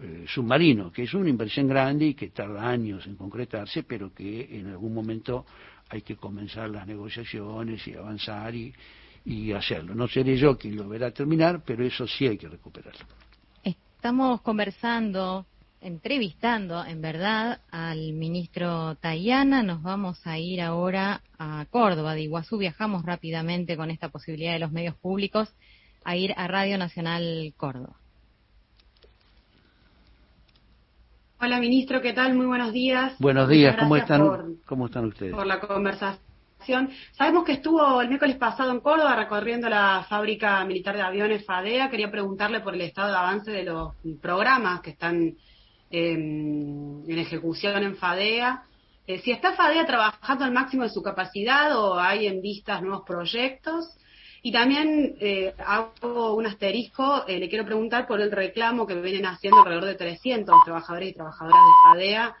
[0.00, 4.58] eh, submarino, que es una inversión grande y que tarda años en concretarse, pero que
[4.58, 5.44] en algún momento
[5.88, 8.72] hay que comenzar las negociaciones y avanzar y,
[9.24, 9.94] y hacerlo.
[9.94, 13.06] No seré yo quien lo verá terminar, pero eso sí hay que recuperarlo.
[13.64, 15.46] Estamos conversando,
[15.80, 19.62] entrevistando en verdad al ministro Tayana.
[19.62, 22.58] Nos vamos a ir ahora a Córdoba, de Iguazú.
[22.58, 25.54] Viajamos rápidamente con esta posibilidad de los medios públicos
[26.04, 27.96] a ir a Radio Nacional Córdoba.
[31.40, 32.34] Hola, ministro, ¿qué tal?
[32.34, 33.14] Muy buenos días.
[33.20, 34.56] Buenos días, ¿cómo están?
[34.66, 35.34] ¿Cómo están ustedes?
[35.34, 36.28] Por la conversación
[37.12, 41.88] Sabemos que estuvo el miércoles pasado en Córdoba recorriendo la fábrica militar de aviones FADEA.
[41.88, 45.34] Quería preguntarle por el estado de avance de los programas que están
[45.90, 48.64] en ejecución en FADEA.
[49.06, 53.02] Eh, si está FADEA trabajando al máximo de su capacidad o hay en vistas nuevos
[53.06, 53.94] proyectos.
[54.42, 59.26] Y también eh, hago un asterisco, eh, le quiero preguntar por el reclamo que vienen
[59.26, 62.36] haciendo alrededor de 300 trabajadores y trabajadoras de FADEA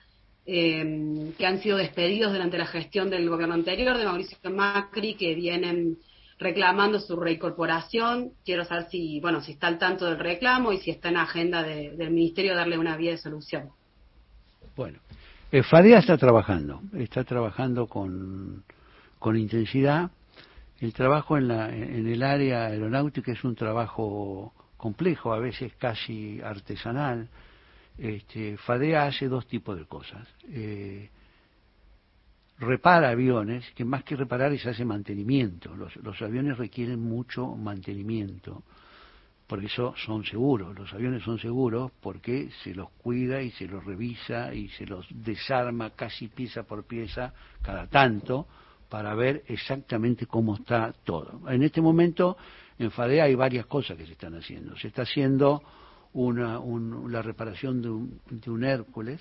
[0.50, 5.34] eh, que han sido despedidos durante la gestión del gobierno anterior de Mauricio Macri, que
[5.34, 5.98] vienen
[6.38, 8.32] reclamando su reincorporación.
[8.44, 11.62] Quiero saber si, bueno, si está al tanto del reclamo y si está en agenda
[11.62, 13.70] del ministerio darle una vía de solución.
[14.76, 14.98] Bueno,
[15.50, 18.64] eh, FADEA está trabajando, está trabajando con,
[19.18, 20.10] con intensidad.
[20.80, 26.40] El trabajo en, la, en el área aeronáutica es un trabajo complejo, a veces casi
[26.40, 27.28] artesanal
[27.98, 30.26] este, FADEA hace dos tipos de cosas.
[30.48, 31.10] Eh,
[32.58, 35.74] repara aviones, que más que reparar es hace mantenimiento.
[35.74, 38.62] Los, aviones requieren mucho mantenimiento,
[39.46, 40.76] por eso son seguros.
[40.76, 45.06] Los aviones son seguros porque se los cuida y se los revisa y se los
[45.10, 48.46] desarma casi pieza por pieza cada tanto
[48.88, 51.48] para ver exactamente cómo está todo.
[51.48, 52.36] En este momento
[52.78, 54.76] en FADEA hay varias cosas que se están haciendo.
[54.76, 55.62] Se está haciendo
[56.12, 56.60] una,
[57.08, 59.20] la reparación de un, de un Hércules,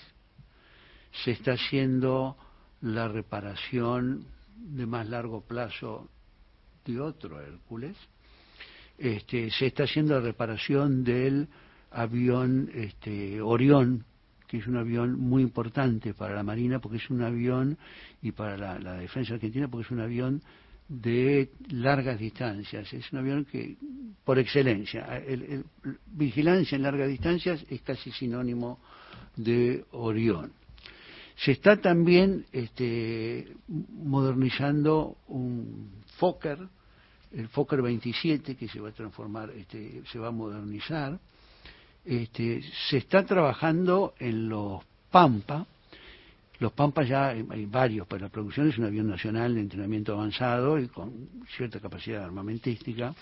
[1.11, 2.37] se está haciendo
[2.81, 6.09] la reparación de más largo plazo
[6.85, 7.95] de otro Hércules,
[8.97, 11.47] este, se está haciendo la reparación del
[11.91, 14.05] avión este, Orión,
[14.47, 17.77] que es un avión muy importante para la Marina, porque es un avión,
[18.21, 20.41] y para la, defensa argentina, porque es un avión
[20.87, 22.91] de largas distancias.
[22.93, 23.75] Es un avión que,
[24.23, 25.65] por excelencia, el,
[26.07, 28.79] vigilancia en largas distancias es casi sinónimo
[29.35, 30.53] de Orión.
[31.37, 36.59] Se está también este, modernizando un Fokker,
[37.31, 41.19] el Fokker 27, que se va a transformar, este, se va a modernizar.
[42.03, 45.67] Este, se está trabajando en los Pampa,
[46.59, 50.79] los Pampas ya hay varios, para la producción es un avión nacional de entrenamiento avanzado
[50.79, 53.13] y con cierta capacidad armamentística,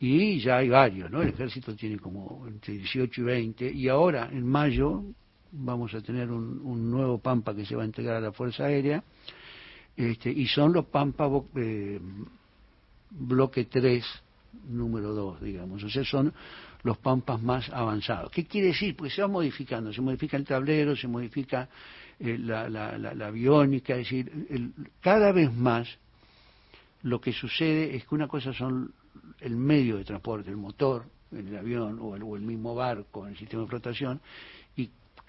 [0.00, 1.22] y ya hay varios, ¿no?
[1.22, 5.04] El ejército tiene como entre 18 y 20, y ahora en mayo
[5.52, 9.02] vamos a tener un, nuevo Pampa que se va a integrar a la Fuerza Aérea,
[9.96, 12.00] este, y son los Pampa eh,
[13.10, 14.04] bloque 3,
[14.68, 16.32] número 2, digamos, o sea, son
[16.82, 18.30] los Pampas más avanzados.
[18.32, 18.96] ¿Qué quiere decir?
[18.96, 21.68] Pues se va modificando, se modifica el tablero, se modifica
[22.18, 24.30] eh, la, la, la, aviónica, es decir,
[25.00, 25.88] cada vez más
[27.02, 28.92] lo que sucede es que una cosa son
[29.40, 33.68] el medio de transporte, el motor, el avión o el, mismo barco, el sistema de
[33.68, 34.20] flotación,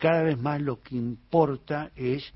[0.04, 2.34] cada vez más lo que importa es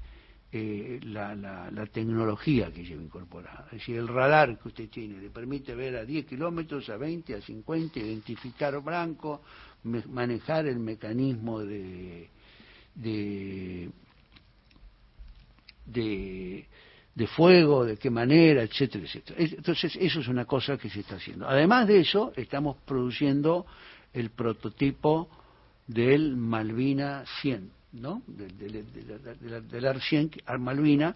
[0.54, 3.66] eh, la, la, tecnología que lleva incorporada.
[3.66, 7.36] Es decir, el radar que usted tiene le permite ver a 10 kilómetros, a 20,
[7.36, 9.42] a 50, identificar blanco,
[9.84, 12.30] manejar el mecanismo de,
[12.96, 13.90] de
[15.88, 16.66] de,
[17.16, 19.36] de fuego, de qué manera, etcétera, etcétera.
[19.42, 21.50] Entonces, eso es una cosa que se está haciendo.
[21.50, 23.66] Además de eso, estamos produciendo
[24.14, 25.30] el prototipo
[25.88, 28.22] del Malvina 100, ¿no?
[28.28, 31.16] Del, del, del, AR-100, Malvina,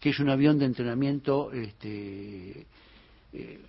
[0.00, 2.66] que es un avión de entrenamiento este,
[3.32, 3.60] eh,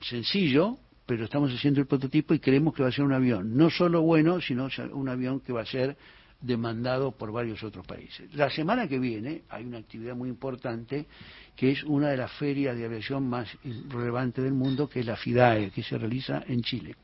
[0.00, 3.70] sencillo, pero estamos haciendo el prototipo y creemos que va a ser un avión no
[3.70, 5.96] solo bueno, sino un avión que va a ser
[6.40, 8.34] demandado por varios otros países.
[8.34, 11.06] La semana que viene hay una actividad muy importante
[11.54, 13.48] que es una de las ferias de aviación más
[13.88, 16.96] relevantes del mundo, que es la FIDAE, que se realiza en Chile.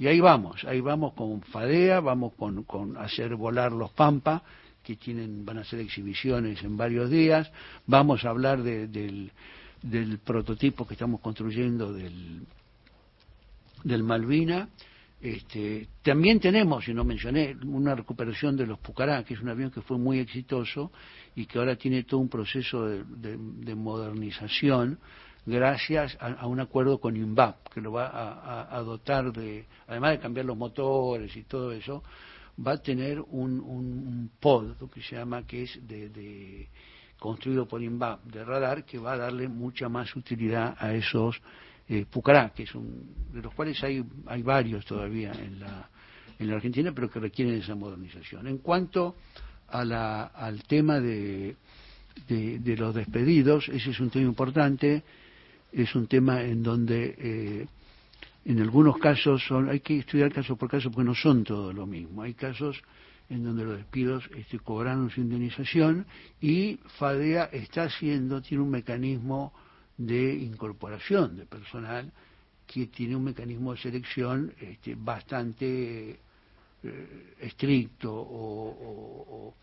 [0.00, 4.42] Y ahí vamos, ahí vamos con FADEA, vamos con, con hacer volar los Pampa,
[4.82, 7.52] que tienen, van a hacer exhibiciones en varios días,
[7.86, 9.30] vamos a hablar del,
[9.82, 12.46] del prototipo que estamos construyendo del,
[14.02, 14.70] Malvina,
[15.20, 19.70] este, también tenemos, y no mencioné, una recuperación de los Pucará, que es un avión
[19.70, 20.90] que fue muy exitoso
[21.36, 24.98] y que ahora tiene todo un proceso de, modernización
[25.46, 30.46] gracias a, un acuerdo con INVAP, que lo va a, dotar de, además de cambiar
[30.46, 32.02] los motores y todo eso,
[32.66, 36.68] va a tener un, pod, lo que se llama, que es de,
[37.18, 41.40] construido por INVAP, de radar, que va a darle mucha más utilidad a esos
[41.88, 45.90] eh, Pucará, que es un, de los cuales hay, hay varios todavía en la,
[46.38, 48.46] en la Argentina, pero que requieren esa modernización.
[48.46, 49.16] En cuanto
[49.66, 51.56] a la, al tema de,
[52.28, 55.02] de, los despedidos, ese es un tema importante,
[55.72, 57.66] es un tema en donde eh,
[58.44, 61.86] en algunos casos son, hay que estudiar caso por caso porque no son todos lo
[61.86, 62.22] mismo.
[62.22, 62.82] Hay casos
[63.28, 66.06] en donde los despidos este, cobraron su indemnización
[66.40, 69.52] y FADEA está haciendo, tiene un mecanismo
[69.96, 72.10] de incorporación de personal
[72.66, 76.18] que tiene un mecanismo de selección este, bastante
[76.82, 79.54] eh, estricto o,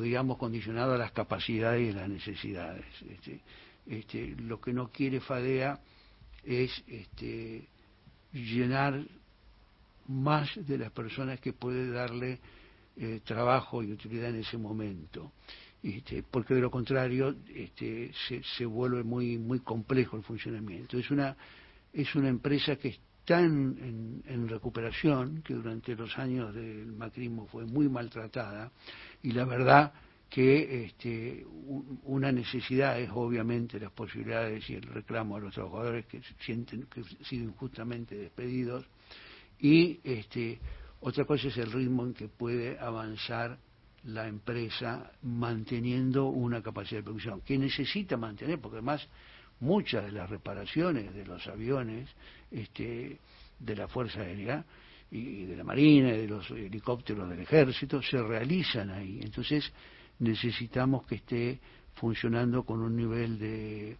[0.00, 2.86] digamos condicionado a las capacidades y las necesidades.
[3.08, 3.40] Este,
[3.86, 5.80] este, lo que no quiere FADEA
[6.42, 7.68] es este,
[8.32, 9.04] llenar
[10.08, 12.38] más de las personas que puede darle
[12.96, 15.32] eh, trabajo y utilidad en ese momento.
[15.82, 18.10] Este, porque de lo contrario este,
[18.56, 20.96] se, vuelve muy muy complejo el funcionamiento.
[20.96, 21.36] Es una
[21.92, 27.88] es una empresa que está en, recuperación, que durante los años del macrismo fue muy
[27.88, 28.70] maltratada
[29.22, 29.92] y la verdad
[30.34, 31.46] que este,
[32.06, 37.02] una necesidad es obviamente las posibilidades y el reclamo a los trabajadores que sienten que
[37.02, 38.84] han sido injustamente despedidos
[39.60, 40.58] y este,
[40.98, 43.60] otra cosa es el ritmo en que puede avanzar
[44.02, 49.08] la empresa manteniendo una capacidad de producción que necesita mantener, porque además
[49.60, 52.10] muchas de las reparaciones de los aviones
[52.50, 53.20] este,
[53.60, 54.64] de la Fuerza Aérea
[55.12, 59.20] y de la Marina y de los helicópteros del Ejército se realizan ahí.
[59.22, 59.72] Entonces
[60.18, 61.60] necesitamos que esté
[61.94, 63.96] funcionando con un nivel de,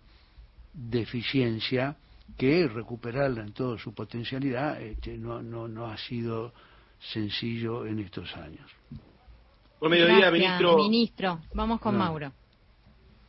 [0.72, 1.96] de eficiencia
[2.37, 6.53] que recuperarla en toda su potencialidad este, no, no, no ha sido
[6.98, 8.70] sencillo en estos años.
[9.79, 10.77] Buen mediodía, ministro.
[10.77, 12.33] Ministro, vamos con Mauro.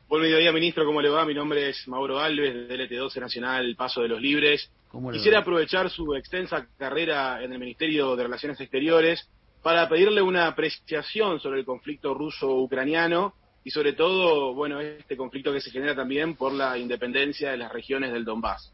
[0.07, 0.85] Buen mediodía, ministro.
[0.85, 1.25] ¿Cómo le va?
[1.25, 4.69] Mi nombre es Mauro Alves, del LT12 Nacional Paso de los Libres.
[5.11, 9.27] Quisiera aprovechar su extensa carrera en el Ministerio de Relaciones Exteriores
[9.65, 15.59] para pedirle una apreciación sobre el conflicto ruso-ucraniano y sobre todo, bueno, este conflicto que
[15.59, 18.71] se genera también por la independencia de las regiones del Donbass.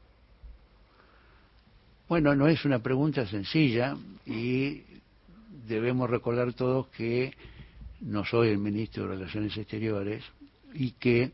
[2.09, 4.81] Bueno, no es una pregunta sencilla y
[5.65, 7.35] debemos recordar todos que
[8.01, 10.25] no soy el ministro de Relaciones Exteriores
[10.73, 11.31] y que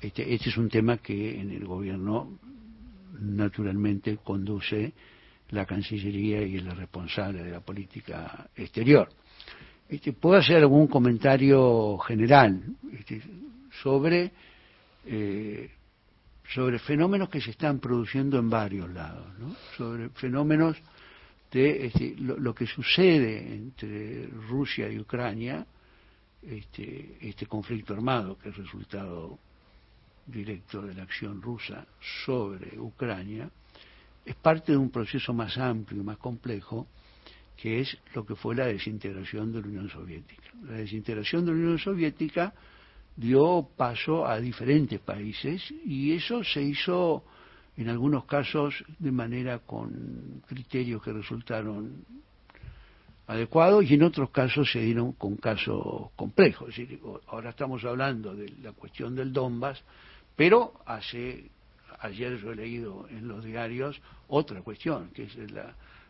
[0.00, 2.36] este, este, es un tema que en el gobierno
[3.20, 4.92] naturalmente conduce
[5.52, 9.08] la Cancillería y es la responsable de la política exterior.
[9.88, 12.62] Este, ¿Puedo hacer algún comentario general
[12.92, 13.22] este,
[13.82, 14.32] sobre,
[15.06, 15.70] eh,
[16.48, 19.54] sobre fenómenos que se están produciendo en varios lados, ¿no?
[19.76, 20.78] sobre fenómenos
[21.50, 25.66] de este, lo, que sucede entre Rusia y Ucrania,
[26.42, 29.38] este, este conflicto armado que es resultado
[30.26, 31.86] directo de la acción rusa
[32.24, 33.50] sobre Ucrania,
[34.24, 36.86] es parte de un proceso más amplio más complejo
[37.56, 40.48] que es lo que fue la desintegración de la Unión Soviética.
[40.64, 42.52] La desintegración de la Unión Soviética
[43.14, 47.24] dio paso a diferentes países y eso se hizo
[47.76, 52.04] en algunos casos de manera con criterios que resultaron
[53.26, 56.74] adecuados y en otros casos se dieron con casos complejos.
[57.28, 59.82] ahora estamos hablando de la cuestión del Donbass,
[60.36, 61.50] pero hace
[62.02, 65.36] ayer yo he leído en los diarios otra cuestión, que es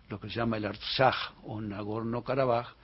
[0.08, 1.14] lo que se llama el Artsaj
[1.44, 2.74] o Nagorno-Karabaj,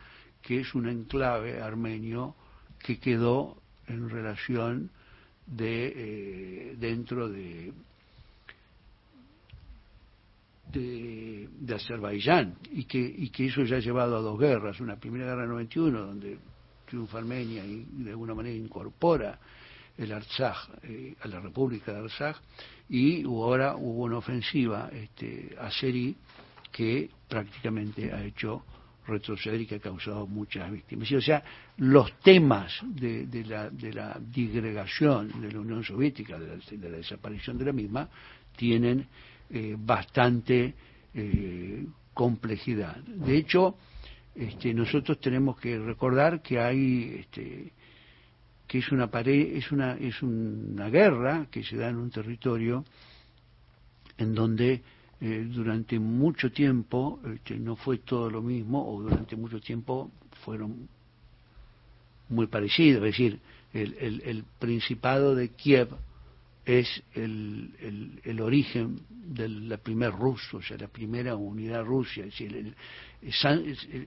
[0.43, 2.35] que es un enclave armenio
[2.79, 4.91] que quedó en relación
[5.47, 7.73] de eh, dentro de
[10.73, 15.27] de, Azerbaiyán y que, y que eso ya ha llevado a dos guerras, una primera
[15.27, 16.39] guerra en 91 donde
[16.87, 19.39] triunfa Armenia y de alguna manera incorpora
[19.99, 22.37] el Artsaj eh, a la República de Artsaj
[22.89, 26.17] y ahora hubo una ofensiva este, azerí
[26.73, 28.65] que prácticamente ha hecho
[29.07, 31.11] retroceder y que ha causado muchas víctimas.
[31.13, 31.43] o sea,
[31.79, 33.93] los temas de, la, de
[34.31, 38.09] digregación de la Unión Soviética, de la, desaparición de la misma,
[38.57, 39.07] tienen
[39.51, 40.75] eh, bastante
[41.15, 42.97] eh, complejidad.
[42.99, 43.77] De hecho,
[44.35, 47.73] este, nosotros tenemos que recordar que hay este,
[48.69, 52.85] que es una pared, es una, es una guerra que se da en un territorio
[54.19, 54.83] en donde
[55.21, 60.13] eh, durante mucho tiempo este, no fue todo lo mismo o durante mucho tiempo
[60.45, 60.89] fueron
[62.29, 63.41] muy parecidos, es decir,
[63.73, 65.89] el, el, el Principado de Kiev
[66.69, 72.21] es el, el, origen de la primer ruso, o sea, la primera unidad rusa.
[72.21, 72.75] Es decir,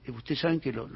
[0.10, 0.88] ustedes saben que los,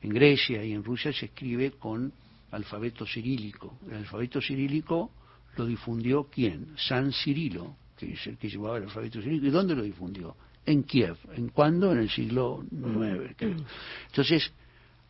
[0.00, 2.12] en Grecia y en Rusia se escribe con
[2.50, 3.78] alfabeto cirílico.
[3.88, 5.10] El alfabeto cirílico
[5.56, 6.74] lo difundió quién?
[6.76, 9.46] San Cirilo, que es el que llevaba el alfabeto cirílico.
[9.46, 10.36] ¿Y dónde lo difundió?
[10.66, 11.16] En Kiev.
[11.34, 11.92] ¿En cuándo?
[11.92, 13.62] En el siglo IX.
[14.06, 14.52] Entonces,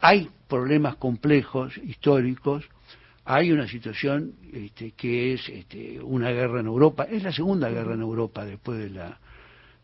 [0.01, 2.65] hay problemas complejos, históricos,
[3.25, 7.95] hay una situación este, que es este, una guerra en Europa, es la segunda guerra
[7.95, 9.19] en Europa después de la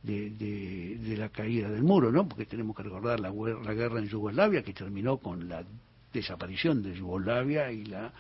[0.03, 2.27] de, la caída del muro, ¿no?
[2.29, 5.65] Porque tenemos que recordar la, la guerra en Yugoslavia que terminó con la
[6.13, 8.13] desaparición de Yugoslavia y la,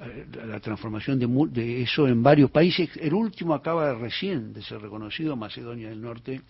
[0.00, 2.90] eh, la transformación de, de, eso en varios países.
[2.96, 6.40] El último acaba recién de ser reconocido, Macedonia del Norte,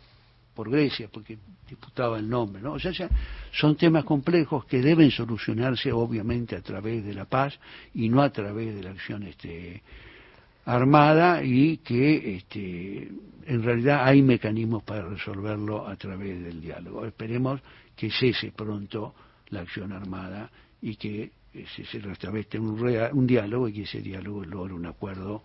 [0.55, 1.39] por Grecia, porque
[1.69, 2.61] disputaba el nombre.
[2.61, 2.73] ¿no?
[2.75, 2.93] O sea,
[3.53, 7.59] son temas complejos que deben solucionarse obviamente a través de la paz
[7.95, 9.83] y no a través de la acción este,
[10.65, 13.11] armada y que este,
[13.47, 17.07] en realidad hay mecanismos para resolverlo a través del diálogo.
[17.07, 17.61] Esperemos
[17.97, 19.15] que cese pronto
[19.51, 22.81] la acción armada y que eh, se, restablezca un,
[23.13, 25.43] un diálogo y que ese diálogo logre un acuerdo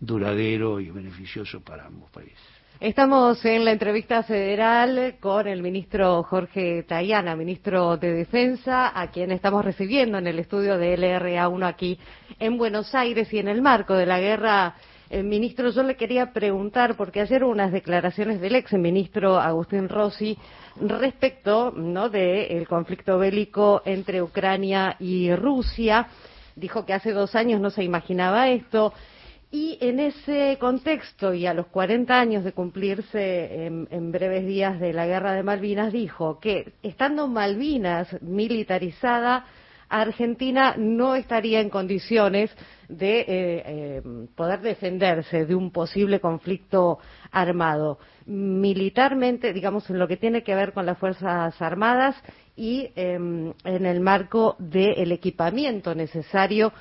[0.00, 2.38] duradero y beneficioso para ambos países.
[2.78, 9.30] Estamos en la entrevista federal con el ministro Jorge Tayana, ministro de Defensa, a quien
[9.30, 11.98] estamos recibiendo en el estudio de LRA1 aquí
[12.38, 14.74] en Buenos Aires y en el marco de la guerra.
[15.08, 20.36] Eh, ministro, yo le quería preguntar, porque ayer unas declaraciones del ex ministro Agustín Rossi
[20.80, 22.08] respecto ¿no?
[22.08, 26.08] del conflicto bélico entre Ucrania y Rusia.
[26.56, 28.92] Dijo que hace dos años no se imaginaba esto.
[29.52, 34.92] Y en ese contexto y a los 40 años de cumplirse en, breves días de
[34.92, 39.46] la guerra de Malvinas, dijo que estando Malvinas militarizada,
[39.88, 42.50] Argentina no estaría en condiciones
[42.88, 44.02] de eh, eh,
[44.34, 46.98] poder defenderse de un posible conflicto
[47.30, 47.98] armado.
[48.26, 52.16] Militarmente, digamos, en lo que tiene que ver con las Fuerzas Armadas
[52.56, 56.72] y em, en el marco del equipamiento necesario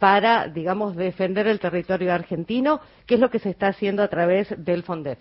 [0.00, 4.48] para, digamos, defender el territorio argentino, ¿Qué es lo que se está haciendo a través
[4.56, 5.18] del FONDEF.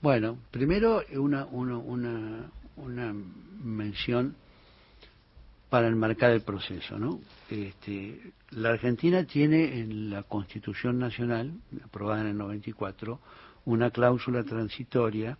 [0.00, 1.78] Bueno, primero una, una,
[2.76, 3.14] una,
[3.64, 4.36] mención
[5.68, 7.20] para enmarcar el proceso, ¿no?
[7.50, 11.52] Este, la Argentina tiene en la Constitución Nacional,
[11.84, 13.20] aprobada en el 94,
[13.64, 15.36] una cláusula transitoria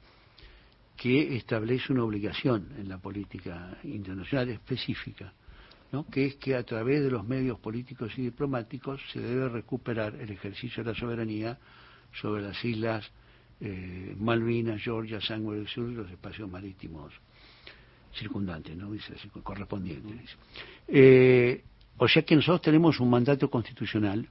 [0.96, 5.32] que establece una obligación en la política internacional específica
[6.10, 10.30] que es que a través de los medios políticos y diplomáticos se debe recuperar el
[10.30, 11.58] ejercicio de la soberanía
[12.12, 13.10] sobre las islas
[13.60, 17.12] eh, Malvinas, Georgia, Sangre del Sur y los espacios marítimos
[18.16, 18.90] circundantes, ¿no?
[18.90, 20.36] Dice correspondientes.
[20.88, 21.62] Eh,
[21.98, 24.28] o sea que nosotros tenemos un mandato constitucional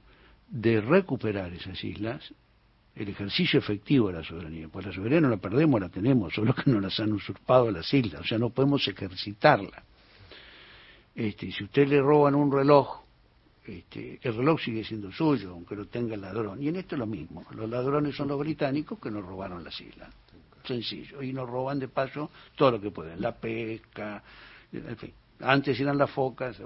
[0.48, 2.32] de recuperar esas islas,
[2.94, 4.68] el ejercicio efectivo de la soberanía.
[4.68, 7.92] Pues la soberanía no la perdemos, la tenemos, solo que nos las han usurpado las
[7.92, 9.82] islas, o sea, no podemos ejercitarla.
[11.14, 13.00] Este, si usted le roban un reloj,
[13.64, 16.62] este, el reloj sigue siendo suyo, aunque lo tenga el ladrón.
[16.62, 17.44] Y en esto es lo mismo.
[17.52, 20.10] Los ladrones son los británicos que nos robaron las islas.
[20.66, 21.22] Sencillo.
[21.22, 23.20] Y nos roban de paso todo lo que pueden.
[23.20, 24.22] La pesca,
[24.72, 25.12] en fin.
[25.40, 26.56] Antes eran las focas,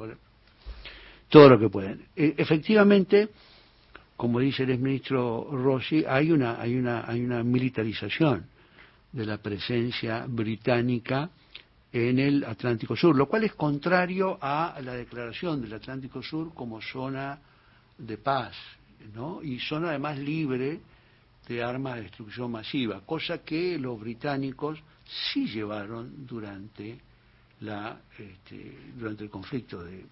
[1.28, 2.06] todo lo que pueden.
[2.14, 3.28] E, efectivamente,
[4.16, 8.46] como dice el exministro Rossi, hay una, hay una, hay una militarización
[9.12, 11.30] de la presencia británica
[11.92, 16.80] en el Atlántico Sur, lo cual es contrario a la declaración del Atlántico Sur como
[16.80, 17.38] zona
[17.98, 18.54] de paz,
[19.12, 19.42] ¿no?
[19.42, 20.80] Y zona además libre
[21.54, 26.98] de armas de destrucción masiva, cosa que los británicos sí llevaron durante
[27.60, 30.04] la este, durante el conflicto de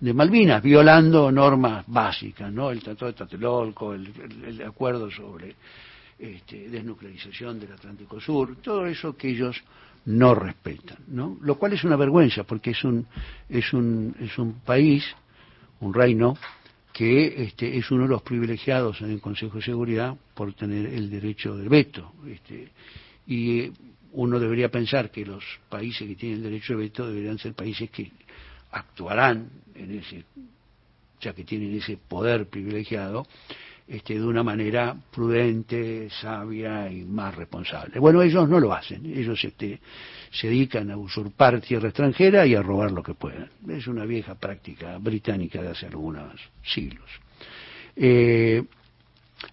[0.00, 2.70] de Malvinas, violando normas básicas, ¿no?
[2.70, 4.12] El Tratado de Tlatelolco, el,
[4.46, 5.56] el acuerdo sobre
[6.16, 9.60] este, desnuclearización del Atlántico Sur, todo eso que ellos
[10.04, 11.36] no respetan, ¿no?
[11.40, 13.06] Lo cual es una vergüenza porque es un
[13.48, 15.04] es un es un país,
[15.80, 16.36] un reino
[16.98, 21.08] que este, es uno de los privilegiados en el Consejo de Seguridad por tener el
[21.08, 22.12] derecho del veto.
[22.26, 22.70] Este,
[23.24, 23.70] y
[24.14, 28.10] uno debería pensar que los países que tienen derecho de veto deberían ser países que
[28.72, 30.24] actuarán en ese,
[31.20, 33.28] ya que tienen ese poder privilegiado,
[33.88, 37.98] este, de una manera prudente, sabia y más responsable.
[37.98, 39.80] Bueno, ellos no lo hacen, ellos este,
[40.30, 43.48] se dedican a usurpar tierra extranjera y a robar lo que puedan.
[43.68, 47.08] Es una vieja práctica británica de hace algunos siglos.
[47.96, 48.62] Eh,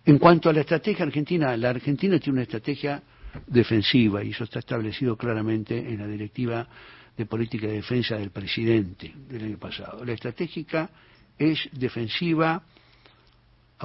[0.06, 3.02] en cuanto a la estrategia argentina, la Argentina tiene una estrategia
[3.48, 6.68] defensiva y eso está establecido claramente en la directiva
[7.16, 10.04] de política de defensa del presidente del año pasado.
[10.04, 10.90] La estratégica
[11.38, 12.64] es defensiva,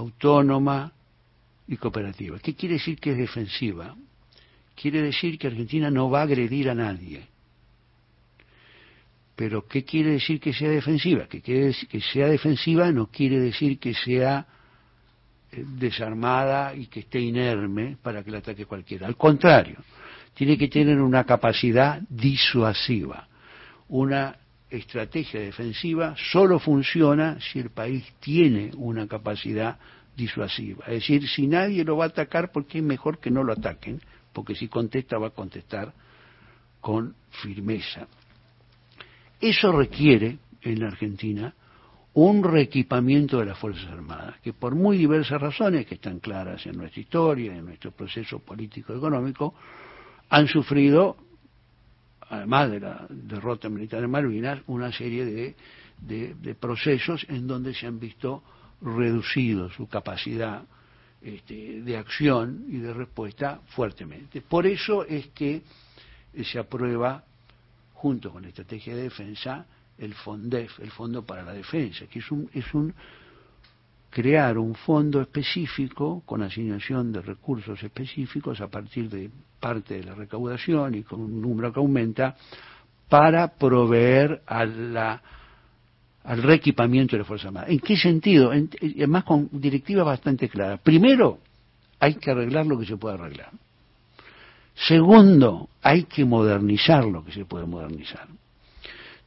[0.01, 0.93] autónoma
[1.69, 2.39] y cooperativa.
[2.39, 3.95] ¿Qué quiere decir que es defensiva?
[4.75, 7.27] Quiere decir que Argentina no va a agredir a nadie.
[9.37, 11.27] Pero ¿qué quiere decir que sea defensiva?
[11.27, 14.47] Que, que sea defensiva no quiere decir que sea
[15.53, 19.07] eh, desarmada y que esté inerme para que la ataque cualquiera.
[19.07, 19.77] Al contrario,
[20.35, 23.29] tiene que tener una capacidad disuasiva.
[23.89, 24.37] Una
[24.71, 29.79] estrategia defensiva solo funciona si el país tiene una capacidad
[30.17, 30.85] disuasiva.
[30.87, 34.01] Es decir, si nadie lo va a atacar, porque es mejor que no lo ataquen,
[34.33, 35.93] porque si contesta va a contestar
[36.81, 38.07] con firmeza.
[39.41, 41.55] Eso requiere en la Argentina
[42.13, 46.77] un reequipamiento de las Fuerzas Armadas, que por muy diversas razones que están claras en
[46.77, 49.55] nuestra historia, en nuestro proceso político-económico,
[50.29, 51.17] han sufrido
[52.31, 55.55] además de la derrota militar en Malvinas, una serie
[56.01, 58.43] de, procesos en donde se han visto
[58.81, 60.63] reducidos su capacidad
[61.21, 64.41] este, de acción y de respuesta fuertemente.
[64.41, 65.63] Por eso es que
[66.43, 67.25] se aprueba,
[67.95, 69.67] junto con la estrategia de defensa,
[69.99, 72.95] el FONDEF, el Fondo para la Defensa, que es un, es un
[74.11, 79.31] crear un fondo específico con asignación de recursos específicos a partir de
[79.61, 82.37] parte de la recaudación y con un número que aumenta
[83.09, 85.23] para proveer a la,
[86.25, 87.69] al reequipamiento de la Fuerza Armada.
[87.69, 88.51] ¿En qué sentido?
[88.53, 90.81] además con directivas bastante claras.
[90.81, 91.39] Primero,
[92.01, 93.51] hay que arreglar lo que se puede arreglar.
[94.75, 98.27] Segundo, hay que modernizar lo que se puede modernizar.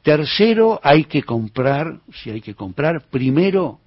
[0.01, 3.79] Tercero, hay que comprar, si hay que comprar, primero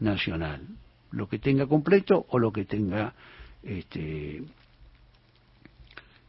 [0.00, 0.66] nacional,
[1.10, 3.14] lo que tenga completo o lo que tenga
[3.62, 4.42] este,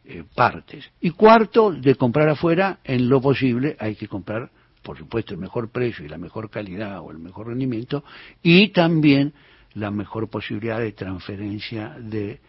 [0.06, 0.90] eh, partes.
[1.02, 4.52] Y cuarto, de comprar afuera, en lo posible hay que comprar,
[4.84, 8.04] por supuesto, el mejor precio y la mejor calidad o el mejor rendimiento,
[8.44, 9.34] y también
[9.74, 12.40] la mejor posibilidad de transferencia de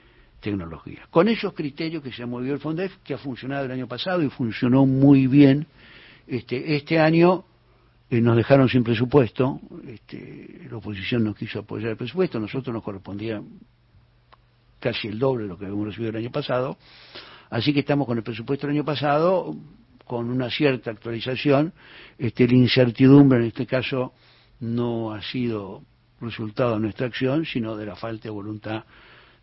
[0.41, 1.07] tecnología.
[1.11, 4.23] Con esos criterios que se ha movido el FONDEF, que ha funcionado el año pasado
[4.23, 5.67] y funcionó muy bien,
[6.27, 7.45] este, este año
[8.09, 12.83] eh, nos dejaron sin presupuesto, este, la oposición no quiso apoyar el presupuesto, nosotros nos
[12.83, 13.43] correspondía
[14.79, 16.77] casi el doble de lo que habíamos recibido el año pasado,
[17.51, 19.57] así que estamos con el presupuesto del año pasado,
[20.05, 21.73] con una cierta actualización,
[22.17, 24.13] este, la incertidumbre en este caso
[24.61, 25.83] no ha sido
[26.21, 28.85] resultado de nuestra acción, sino de la falta de voluntad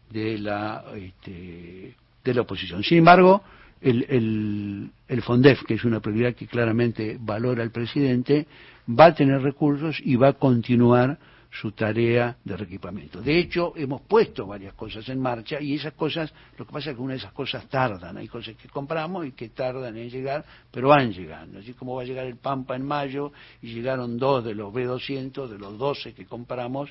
[0.10, 2.84] de la, este, de la oposición.
[2.84, 3.44] Sin embargo,
[3.84, 8.48] el, el, FONDEF, que es una prioridad que claramente valora el presidente,
[8.88, 11.18] va a tener recursos y va a continuar
[11.52, 13.22] su tarea de reequipamiento.
[13.22, 16.96] De hecho, hemos puesto varias cosas en marcha y esas cosas, lo que pasa es
[16.96, 18.18] que una de esas cosas tardan.
[18.18, 21.60] Hay cosas que compramos y que tardan en llegar, pero van llegando.
[21.60, 23.32] Así como va a llegar el Pampa en mayo
[23.62, 26.90] y llegaron dos de los B200, de los 12 que compramos,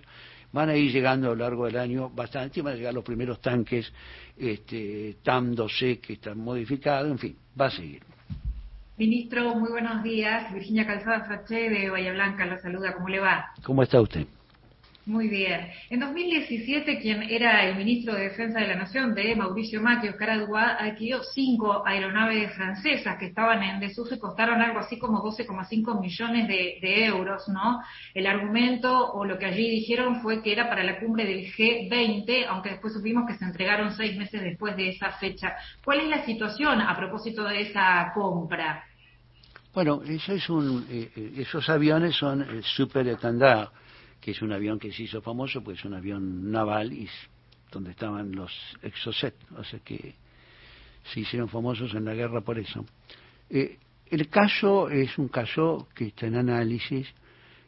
[0.53, 3.41] van a ir llegando a lo largo del año bastante, van a llegar los primeros
[3.41, 3.93] tanques
[4.37, 8.03] este, TAM 2C que están modificados, en fin, va a seguir.
[8.97, 10.53] Ministro, muy buenos días.
[10.53, 12.93] Virginia Calzada Saché de Bahía Blanca la saluda.
[12.93, 13.47] ¿Cómo le va?
[13.65, 14.27] ¿Cómo está usted?
[15.05, 15.69] Muy bien.
[15.91, 20.31] En 2017, quien era el ministro de Defensa de la Nación, de Mauricio Macri, Oscar
[20.31, 26.47] adquirió cinco aeronaves francesas que estaban en desuso y costaron algo así como 12,5 millones
[26.47, 27.81] de, euros, ¿no?
[28.15, 32.47] El argumento o lo que allí dijeron fue que era para la cumbre del G20,
[32.49, 35.57] aunque después supimos que se entregaron seis meses después de esa fecha.
[35.85, 38.85] ¿Cuál es la situación a propósito de esa compra?
[39.75, 43.71] Bueno, eso es un, eh, eh, esos aviones son el super estándar
[44.23, 47.09] que es un avión que se hizo famoso, pues es un avión naval y
[47.73, 50.15] donde estaban los Exocet, o sea que
[51.13, 52.87] se hicieron famosos en la guerra por eso.
[53.51, 57.09] Eh, el caso es un caso que está en análisis,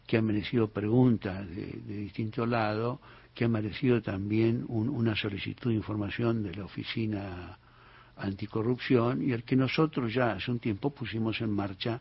[0.06, 3.00] que ha merecido preguntas de, distintos lados,
[3.34, 7.58] que ha merecido también una solicitud de información de la Oficina
[8.16, 12.00] Anticorrupción y al que nosotros ya hace un tiempo pusimos en marcha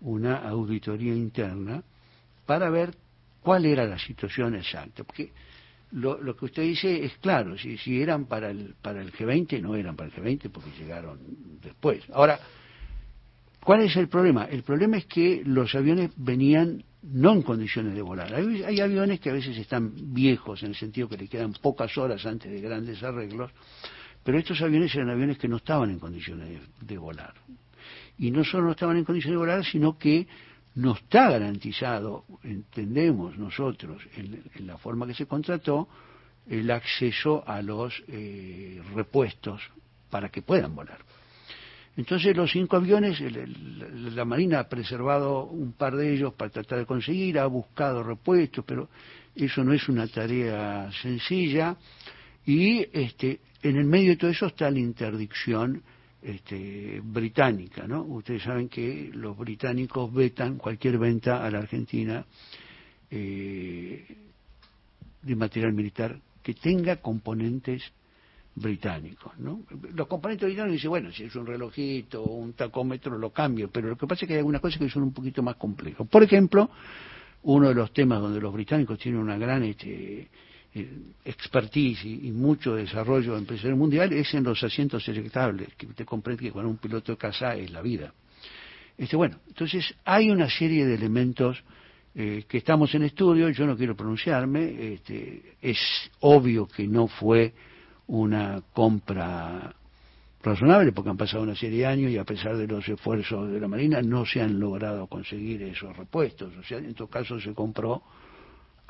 [0.00, 1.82] una auditoría interna
[2.46, 2.96] para ver
[3.42, 5.04] cuál era la situación exacta.
[5.04, 5.32] Porque
[5.92, 9.74] lo, que usted dice es claro, si, si eran para el, para el G20, no
[9.74, 11.18] eran para el G20 porque llegaron
[11.62, 12.02] después.
[12.12, 12.38] Ahora,
[13.62, 14.44] ¿cuál es el problema?
[14.44, 18.34] El problema es que los aviones venían no en condiciones de volar.
[18.34, 22.24] Hay, aviones que a veces están viejos, en el sentido que le quedan pocas horas
[22.26, 23.50] antes de grandes arreglos,
[24.22, 27.34] pero estos aviones eran aviones que no estaban en condiciones de volar.
[28.18, 30.28] Y no solo no estaban en condiciones de volar, sino que
[30.74, 35.88] no está garantizado, entendemos nosotros, en, la forma que se contrató,
[36.46, 39.60] el acceso a los eh, repuestos
[40.10, 40.98] para que puedan volar.
[41.96, 46.86] Entonces los cinco aviones, la Marina ha preservado un par de ellos para tratar de
[46.86, 48.88] conseguir, ha buscado repuestos, pero
[49.34, 51.76] eso no es una tarea sencilla.
[52.46, 55.82] Y este, en el medio de todo eso está la interdicción
[56.22, 58.02] este, británica, ¿no?
[58.02, 62.24] Ustedes saben que los británicos vetan cualquier venta a la Argentina
[63.10, 64.16] eh,
[65.22, 67.82] de material militar que tenga componentes
[68.54, 69.62] británicos, ¿no?
[69.94, 73.88] Los componentes británicos dicen, bueno, si es un relojito o un tacómetro lo cambio, pero
[73.88, 76.06] lo que pasa es que hay algunas cosas que son un poquito más complejas.
[76.08, 76.70] Por ejemplo,
[77.42, 80.28] uno de los temas donde los británicos tienen una gran este,
[81.24, 86.52] expertise y, mucho desarrollo empresarial mundial es en los asientos electables, que usted comprende que
[86.52, 88.12] con un piloto de casa es la vida.
[88.96, 91.62] Este, bueno, entonces hay una serie de elementos
[92.14, 95.78] eh, que estamos en estudio, yo no quiero pronunciarme, este, es
[96.20, 97.52] obvio que no fue
[98.06, 99.74] una compra
[100.42, 103.60] razonable porque han pasado una serie de años y a pesar de los esfuerzos de
[103.60, 107.54] la Marina no se han logrado conseguir esos repuestos, o sea, en todo caso se
[107.54, 108.02] compró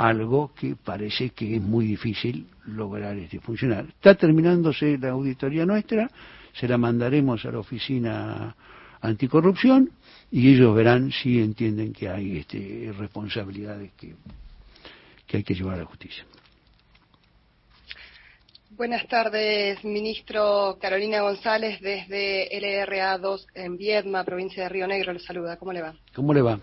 [0.00, 3.84] algo que parece que es muy difícil lograr este funcionar.
[3.84, 6.10] Está terminándose la auditoría nuestra,
[6.54, 8.56] se la mandaremos a la oficina
[9.02, 9.90] anticorrupción
[10.30, 14.14] y ellos verán si entienden que hay este, responsabilidades que,
[15.26, 16.24] que hay que llevar a la justicia.
[18.70, 25.12] Buenas tardes, ministro Carolina González, desde LRA2 en Viedma, provincia de Río Negro.
[25.12, 25.58] Le saluda.
[25.58, 25.94] ¿Cómo le va?
[26.14, 26.58] ¿Cómo le va?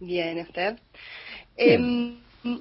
[0.00, 0.78] Bien, ¿usted?
[1.56, 1.78] Eh,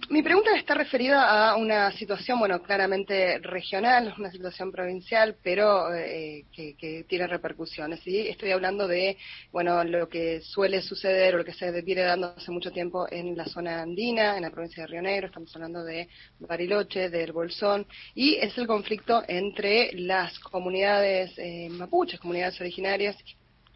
[0.10, 6.46] mi pregunta está referida a una situación, bueno, claramente regional, una situación provincial, pero eh,
[6.52, 8.00] que, tiene repercusiones.
[8.02, 8.28] ¿sí?
[8.28, 9.18] Estoy hablando de,
[9.52, 13.36] bueno, lo que suele suceder o lo que se viene dando hace mucho tiempo en
[13.36, 16.08] la zona andina, en la provincia de Río Negro, estamos hablando de
[16.40, 23.18] Bariloche, del Bolsón, y es el conflicto entre las comunidades eh, mapuches, comunidades originarias,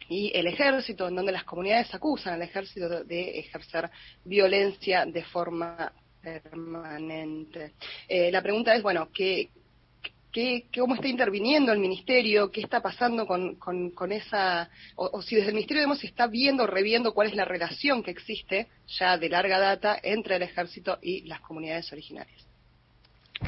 [0.08, 3.90] y el ejército, en donde las comunidades acusan al ejército de ejercer
[4.24, 5.92] violencia de forma
[6.22, 7.72] permanente.
[8.08, 9.48] Eh, la pregunta es, bueno, ¿qué,
[10.32, 12.50] qué, cómo está interviniendo el ministerio?
[12.50, 16.66] ¿Qué está pasando con, con, esa, o, si desde el ministerio vemos si está viendo,
[16.66, 21.22] reviendo cuál es la relación que existe ya de larga data entre el ejército y
[21.22, 22.46] las comunidades originarias?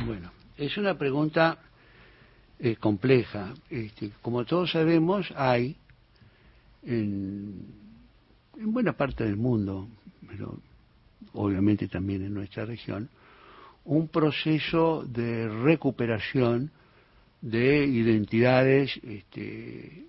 [0.06, 1.58] Bueno, es una pregunta
[2.60, 3.54] eh, compleja.
[3.70, 5.76] Este, como todos sabemos, hay
[6.88, 7.66] en,
[8.56, 9.88] buena parte del mundo,
[10.26, 10.58] pero
[11.34, 13.08] obviamente también en nuestra región,
[13.84, 16.70] un proceso de recuperación
[17.40, 20.06] de identidades este,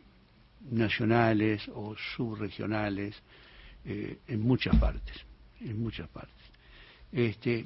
[0.71, 3.15] nacionales o subregionales
[3.85, 5.15] eh, en muchas partes,
[5.59, 6.33] en muchas partes.
[7.11, 7.65] Este,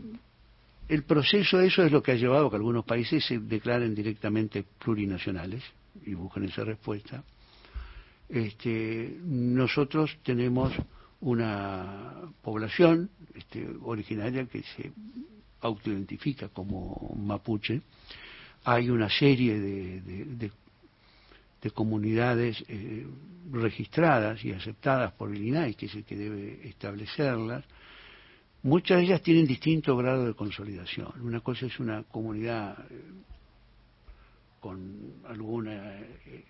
[0.88, 3.96] el proceso de eso es lo que ha llevado a que algunos países se declaren
[3.96, 5.64] directamente plurinacionales
[6.06, 7.24] y busquen esa respuesta
[8.30, 10.74] este, nosotros tenemos
[11.22, 14.92] una población este, originaria que se
[15.62, 17.82] autoidentifica como mapuche.
[18.66, 20.52] Hay una serie de,
[21.74, 23.08] comunidades eh,
[23.50, 27.64] registradas y aceptadas por el INAI, que es el que debe establecerlas.
[28.64, 31.14] Muchas de ellas tienen distinto grado de consolidación.
[31.22, 33.02] Una cosa es una comunidad eh,
[34.60, 36.46] con alguna eh,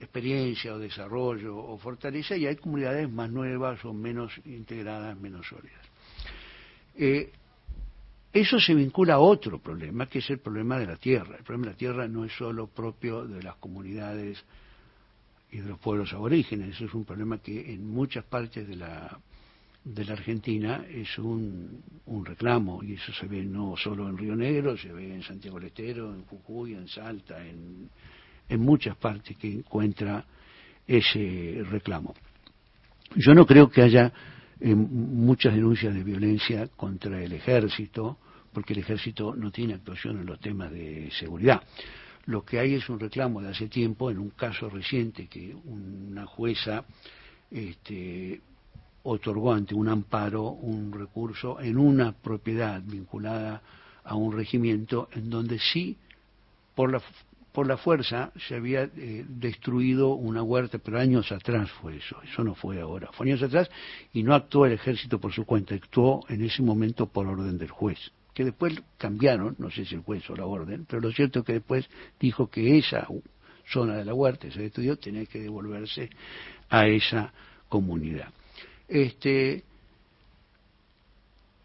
[0.00, 5.84] experiencia o desarrollo o fortaleza y hay comunidades más nuevas o menos integradas, menos sólidas.
[6.96, 7.32] Eh,
[8.32, 11.36] eso se vincula a otro problema, que es el problema de la tierra.
[11.36, 14.44] El problema de la tierra no es solo propio de las comunidades
[15.50, 19.18] y de los pueblos aborígenes, eso es un problema que en muchas partes de la,
[19.82, 24.36] de la Argentina es un, un reclamo, y eso se ve no solo en Río
[24.36, 27.88] Negro, se ve en Santiago del Estero, en Jujuy, en Salta, en,
[28.48, 30.24] en muchas partes que encuentra
[30.86, 32.14] ese reclamo.
[33.14, 34.12] Yo no creo que haya
[34.60, 38.18] eh, muchas denuncias de violencia contra el ejército,
[38.52, 41.62] porque el ejército no tiene actuación en los temas de seguridad.
[42.26, 46.26] Lo que hay es un reclamo de hace tiempo, en un caso reciente que una
[46.26, 46.84] jueza
[47.50, 48.40] este,
[49.02, 53.62] otorgó ante un amparo un recurso en una propiedad vinculada
[54.04, 55.96] a un regimiento en donde sí,
[56.74, 57.00] por la,
[57.58, 62.44] por la fuerza, se había eh, destruido una huerta, pero años atrás fue eso, eso
[62.44, 63.68] no fue ahora, fue años atrás
[64.12, 67.72] y no actuó el ejército por su cuenta, actuó en ese momento por orden del
[67.72, 67.98] juez
[68.32, 71.46] que después cambiaron, no sé si el juez o la orden, pero lo cierto es
[71.46, 71.90] que después
[72.20, 73.08] dijo que esa
[73.66, 76.10] zona de la huerta, ese estudio, tenía que devolverse
[76.70, 77.32] a esa
[77.68, 78.28] comunidad.
[78.86, 79.64] Este,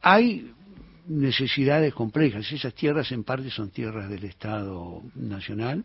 [0.01, 0.53] hay
[1.07, 2.51] necesidades complejas.
[2.51, 5.83] Esas tierras en parte son tierras del Estado Nacional,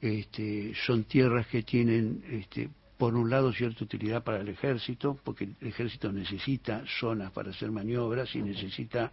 [0.00, 5.48] este, son tierras que tienen, este, por un lado, cierta utilidad para el ejército, porque
[5.60, 9.12] el ejército necesita zonas para hacer maniobras y necesita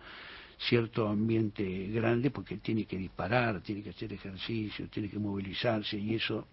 [0.58, 6.16] cierto ambiente grande porque tiene que disparar, tiene que hacer ejercicio, tiene que movilizarse y
[6.16, 6.48] eso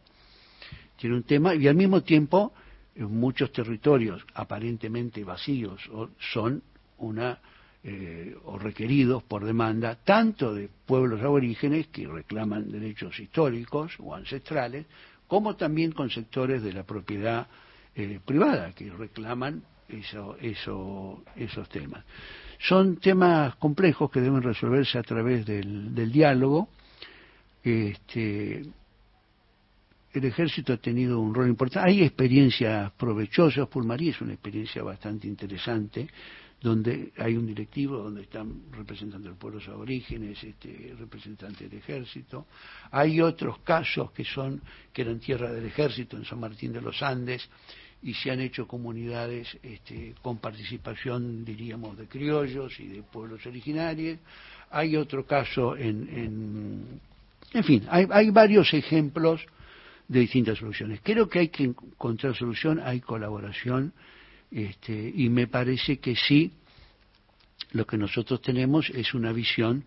[0.97, 1.55] tiene un tema.
[1.55, 2.53] Y al mismo tiempo
[2.97, 5.81] muchos territorios aparentemente vacíos
[6.19, 6.63] son
[6.99, 7.41] una
[7.85, 14.87] eh, o requeridos por demanda tanto de pueblos aborígenes que reclaman derechos históricos o ancestrales
[15.27, 17.47] como también con sectores de la propiedad
[17.95, 22.05] eh, privada que reclaman eso, eso, esos temas.
[22.59, 26.69] Son temas complejos que deben resolverse a través del, del diálogo.
[27.65, 28.63] Este,
[30.13, 31.89] el ejército ha tenido un rol importante.
[31.89, 33.69] Hay experiencias provechosas.
[33.69, 36.09] Pulmarí es una experiencia bastante interesante,
[36.63, 42.47] donde hay un directivo, donde están representando de pueblos aborígenes, este, representantes del ejército.
[42.93, 47.03] Hay otros casos que son que eran tierra del ejército en San Martín de los
[47.03, 47.49] Andes
[48.03, 54.19] y se han hecho comunidades este, con participación, diríamos, de criollos y de pueblos originarios.
[54.71, 57.01] Hay otro caso en, en,
[57.53, 59.45] en fin, hay, hay varios ejemplos
[60.07, 61.01] de distintas soluciones.
[61.03, 63.93] Creo que hay que encontrar solución, hay colaboración,
[64.53, 66.53] este, y me parece que sí,
[67.73, 69.85] lo que nosotros tenemos es una visión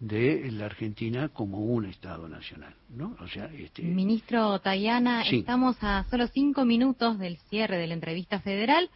[0.00, 3.16] de la Argentina como un Estado nacional, ¿no?
[3.20, 3.82] O sea, este...
[3.82, 8.90] Ministro Tayana, estamos a solo cinco minutos del cierre de la entrevista federal,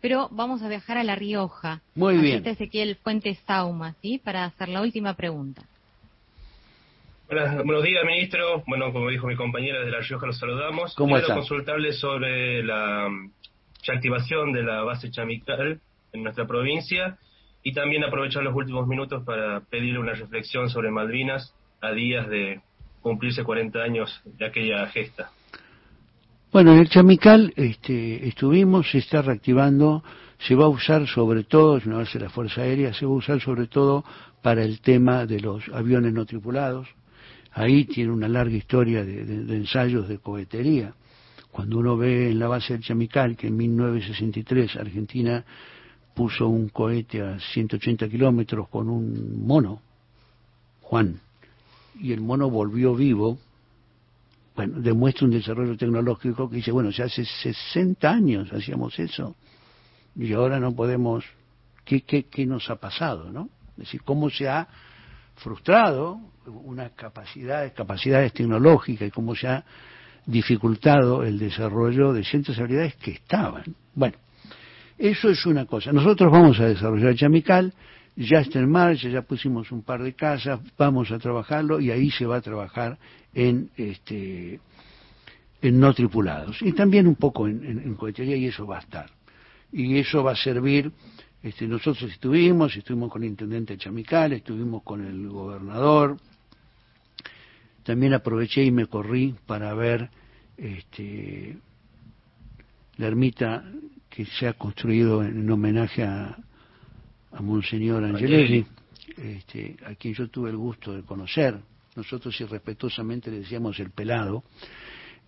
[0.00, 1.82] pero vamos a viajar a La Rioja.
[1.94, 2.38] Muy bien.
[2.38, 4.18] Está Ezequiel Fuentes Sauma, ¿sí?
[4.18, 5.62] Para hacer la última pregunta.
[7.28, 8.62] buenos días, ministro.
[8.66, 10.94] Bueno, como dijo mi compañera de La Rioja, los saludamos.
[10.94, 13.08] ¿Cómo Quiero consultarle sobre la
[13.92, 15.80] mm, activación de la base chamical
[16.12, 17.18] en nuestra provincia
[17.62, 22.60] y también aprovechar los últimos minutos para pedirle una reflexión sobre Malvinas a días de
[23.00, 25.30] cumplirse 40 años de aquella gesta.
[26.52, 30.02] Bueno, en el Chamical este, estuvimos, se está reactivando,
[30.38, 33.40] se va a usar sobre todo, base de la Fuerza Aérea, se va a usar
[33.40, 34.04] sobre todo
[34.42, 36.88] para el tema de los aviones no tripulados.
[37.52, 40.94] Ahí tiene una larga historia de ensayos de cohetería.
[41.56, 45.42] Cuando uno ve en la base del Chamical que en 1963 Argentina
[46.14, 49.80] puso un cohete a 180 kilómetros con un mono,
[50.82, 51.18] Juan,
[51.98, 53.38] y el mono volvió vivo,
[54.54, 59.34] bueno, demuestra un desarrollo tecnológico que dice, bueno, ya hace 60 años hacíamos eso,
[60.14, 61.24] y ahora no podemos,
[61.86, 63.48] ¿qué, qué, qué nos ha pasado, no?
[63.78, 64.68] Es decir, cómo se ha
[65.36, 69.64] frustrado unas capacidades, capacidades tecnológicas y cómo se ha
[70.26, 73.64] dificultado el desarrollo de ciertas habilidades que estaban.
[73.94, 74.16] Bueno,
[74.98, 75.92] eso es una cosa.
[75.92, 77.72] Nosotros vamos a desarrollar Chamical,
[78.16, 82.10] ya está en marcha, ya pusimos un par de casas, vamos a trabajarlo y ahí
[82.10, 82.98] se va a trabajar
[83.34, 84.60] en este
[85.62, 89.10] en no tripulados y también un poco en, en, cohetería y eso va a estar.
[89.72, 90.92] Y eso va a servir,
[91.42, 96.16] este, nosotros estuvimos, estuvimos con el intendente Chamical, estuvimos con el gobernador,
[97.86, 100.10] también aproveché y me corrí para ver
[100.56, 101.56] este,
[102.96, 103.64] la ermita
[104.10, 106.36] que se ha construido en, homenaje a,
[107.30, 108.66] a Monseñor Angelelli,
[109.16, 111.60] este, a quien yo tuve el gusto de conocer.
[111.94, 114.42] Nosotros irrespetuosamente le decíamos el pelado,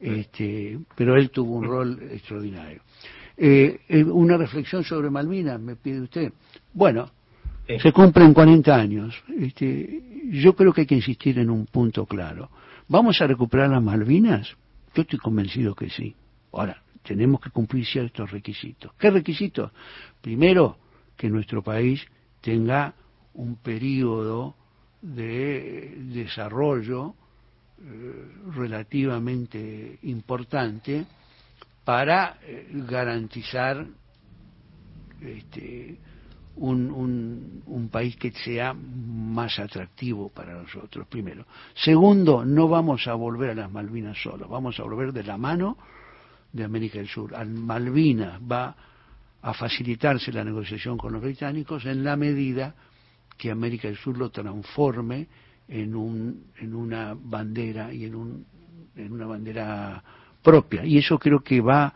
[0.00, 2.82] este, pero él tuvo un rol extraordinario.
[3.36, 6.32] Eh, eh, una reflexión sobre Malvinas, me pide usted.
[6.72, 7.09] Bueno,
[7.80, 9.22] se cumplen 40 años.
[9.38, 12.50] Este, yo creo que hay que insistir en un punto claro.
[12.88, 14.56] ¿Vamos a recuperar las Malvinas?
[14.94, 16.14] Yo estoy convencido que sí.
[16.52, 18.92] Ahora, tenemos que cumplir ciertos requisitos.
[18.98, 19.70] ¿Qué requisitos?
[20.20, 20.78] Primero,
[21.16, 22.04] que nuestro país
[22.40, 22.94] tenga
[23.34, 24.54] un periodo
[25.02, 27.14] de desarrollo
[27.80, 31.06] eh, relativamente importante
[31.84, 33.86] para eh, garantizar
[35.20, 35.98] este,
[36.59, 41.46] un, un, un, país que sea más atractivo para nosotros, primero.
[41.74, 45.76] Segundo, no vamos a volver a las Malvinas solo, vamos a volver de la mano
[46.52, 47.34] de América del Sur.
[47.34, 48.74] Al Malvinas va
[49.42, 52.74] a facilitarse la negociación con los británicos en la medida
[53.36, 55.28] que América del Sur lo transforme
[55.68, 58.46] en, un, en una bandera y en, un,
[58.96, 60.02] en una bandera
[60.42, 60.84] propia.
[60.84, 61.94] Y eso creo que va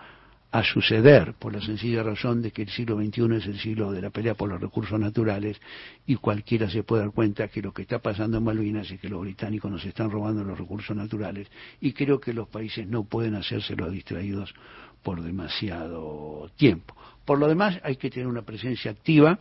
[0.53, 4.03] a suceder por la sencilla razón de que el siglo XXI es el siglo de
[4.03, 5.59] la pelea por los recursos naturales
[6.07, 9.09] y cualquiera se puede dar cuenta que lo que está pasando en Malvinas es que
[9.09, 11.48] los británicos nos están robando los recursos naturales
[11.80, 14.55] y creo que los países no pueden hacérselo distraídos
[15.03, 16.94] por demasiado tiempo.
[17.24, 19.38] Por lo demás hay que tener una presencia activa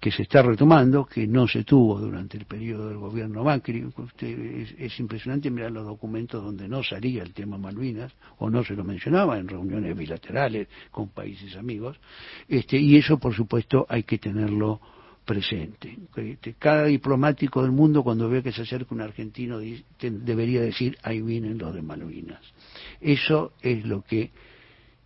[0.00, 3.86] que se está retomando, que no se tuvo durante el periodo del gobierno Macri.
[4.78, 8.82] es, impresionante mirar los documentos donde no salía el tema Malvinas o no se lo
[8.82, 12.00] mencionaba en reuniones bilaterales con países amigos.
[12.48, 14.80] Este, y eso, por supuesto, hay que tenerlo
[15.26, 15.98] presente.
[16.16, 19.60] Este, cada diplomático del mundo, cuando ve que se acerca un argentino,
[20.00, 22.40] debería decir, ahí vienen los de Malvinas.
[23.02, 24.30] Eso es lo que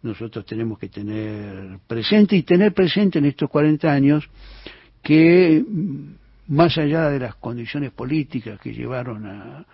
[0.03, 4.29] nosotros tenemos que tener presente y tener presente en estos 40 años
[5.05, 5.65] que
[6.49, 9.65] más allá de las condiciones políticas que llevaron a,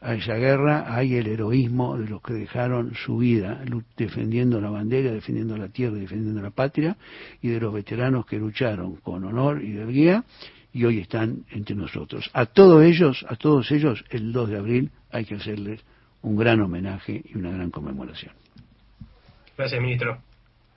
[0.00, 3.60] esa guerra, hay el heroísmo de los que dejaron su vida
[3.96, 6.96] defendiendo la bandera, defendiendo la tierra, defendiendo la patria,
[7.42, 10.24] y de los veteranos que lucharon con honor y guía
[10.72, 12.30] y hoy están entre nosotros.
[12.32, 15.80] A todos ellos, a todos ellos, el 2 de abril hay que hacerles
[16.22, 18.32] un gran homenaje y una gran conmemoración.
[19.56, 20.18] Gracias, ministro.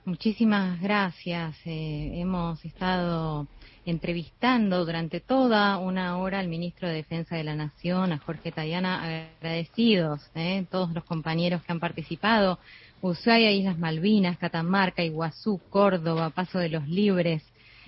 [0.04, 1.56] Muchísimas gracias.
[1.64, 3.46] Eh, hemos estado
[3.84, 9.02] entrevistando durante toda una hora al ministro de Defensa de la Nación, a Jorge Tayana,
[9.02, 12.58] agradecidos, eh, todos los compañeros que han participado,
[13.00, 17.42] Ushuaia, Islas Malvinas, Catamarca, Iguazú, Córdoba, Paso de los Libres,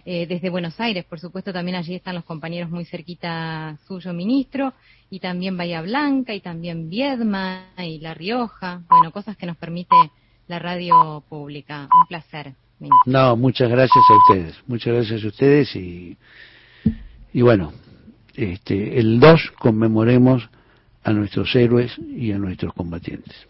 [0.06, 4.74] eh, desde Buenos Aires, por supuesto, también allí están los compañeros muy cerquita suyo, ministro,
[5.08, 9.96] y también Bahía Blanca, y también Viedma, y La Rioja, bueno, cosas que nos permite
[10.46, 11.88] la radio pública.
[11.90, 12.54] Un placer.
[13.06, 16.16] No, muchas gracias a ustedes, muchas gracias a ustedes y,
[17.32, 17.72] y bueno,
[18.34, 20.48] este, el 2 conmemoremos
[21.02, 23.46] a nuestros héroes y a nuestros combatientes.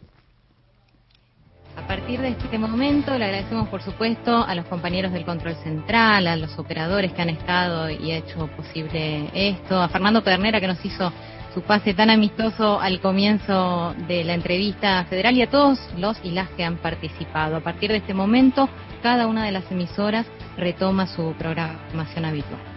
[1.76, 6.26] A partir de este momento le agradecemos por supuesto a los compañeros del control central,
[6.28, 10.84] a los operadores que han estado y hecho posible esto, a Fernando Pernera que nos
[10.84, 11.12] hizo
[11.54, 16.32] su pase tan amistoso al comienzo de la entrevista federal y a todos los y
[16.32, 17.56] las que han participado.
[17.56, 18.68] A partir de este momento,
[19.02, 20.26] cada una de las emisoras
[20.58, 22.73] retoma su programación habitual.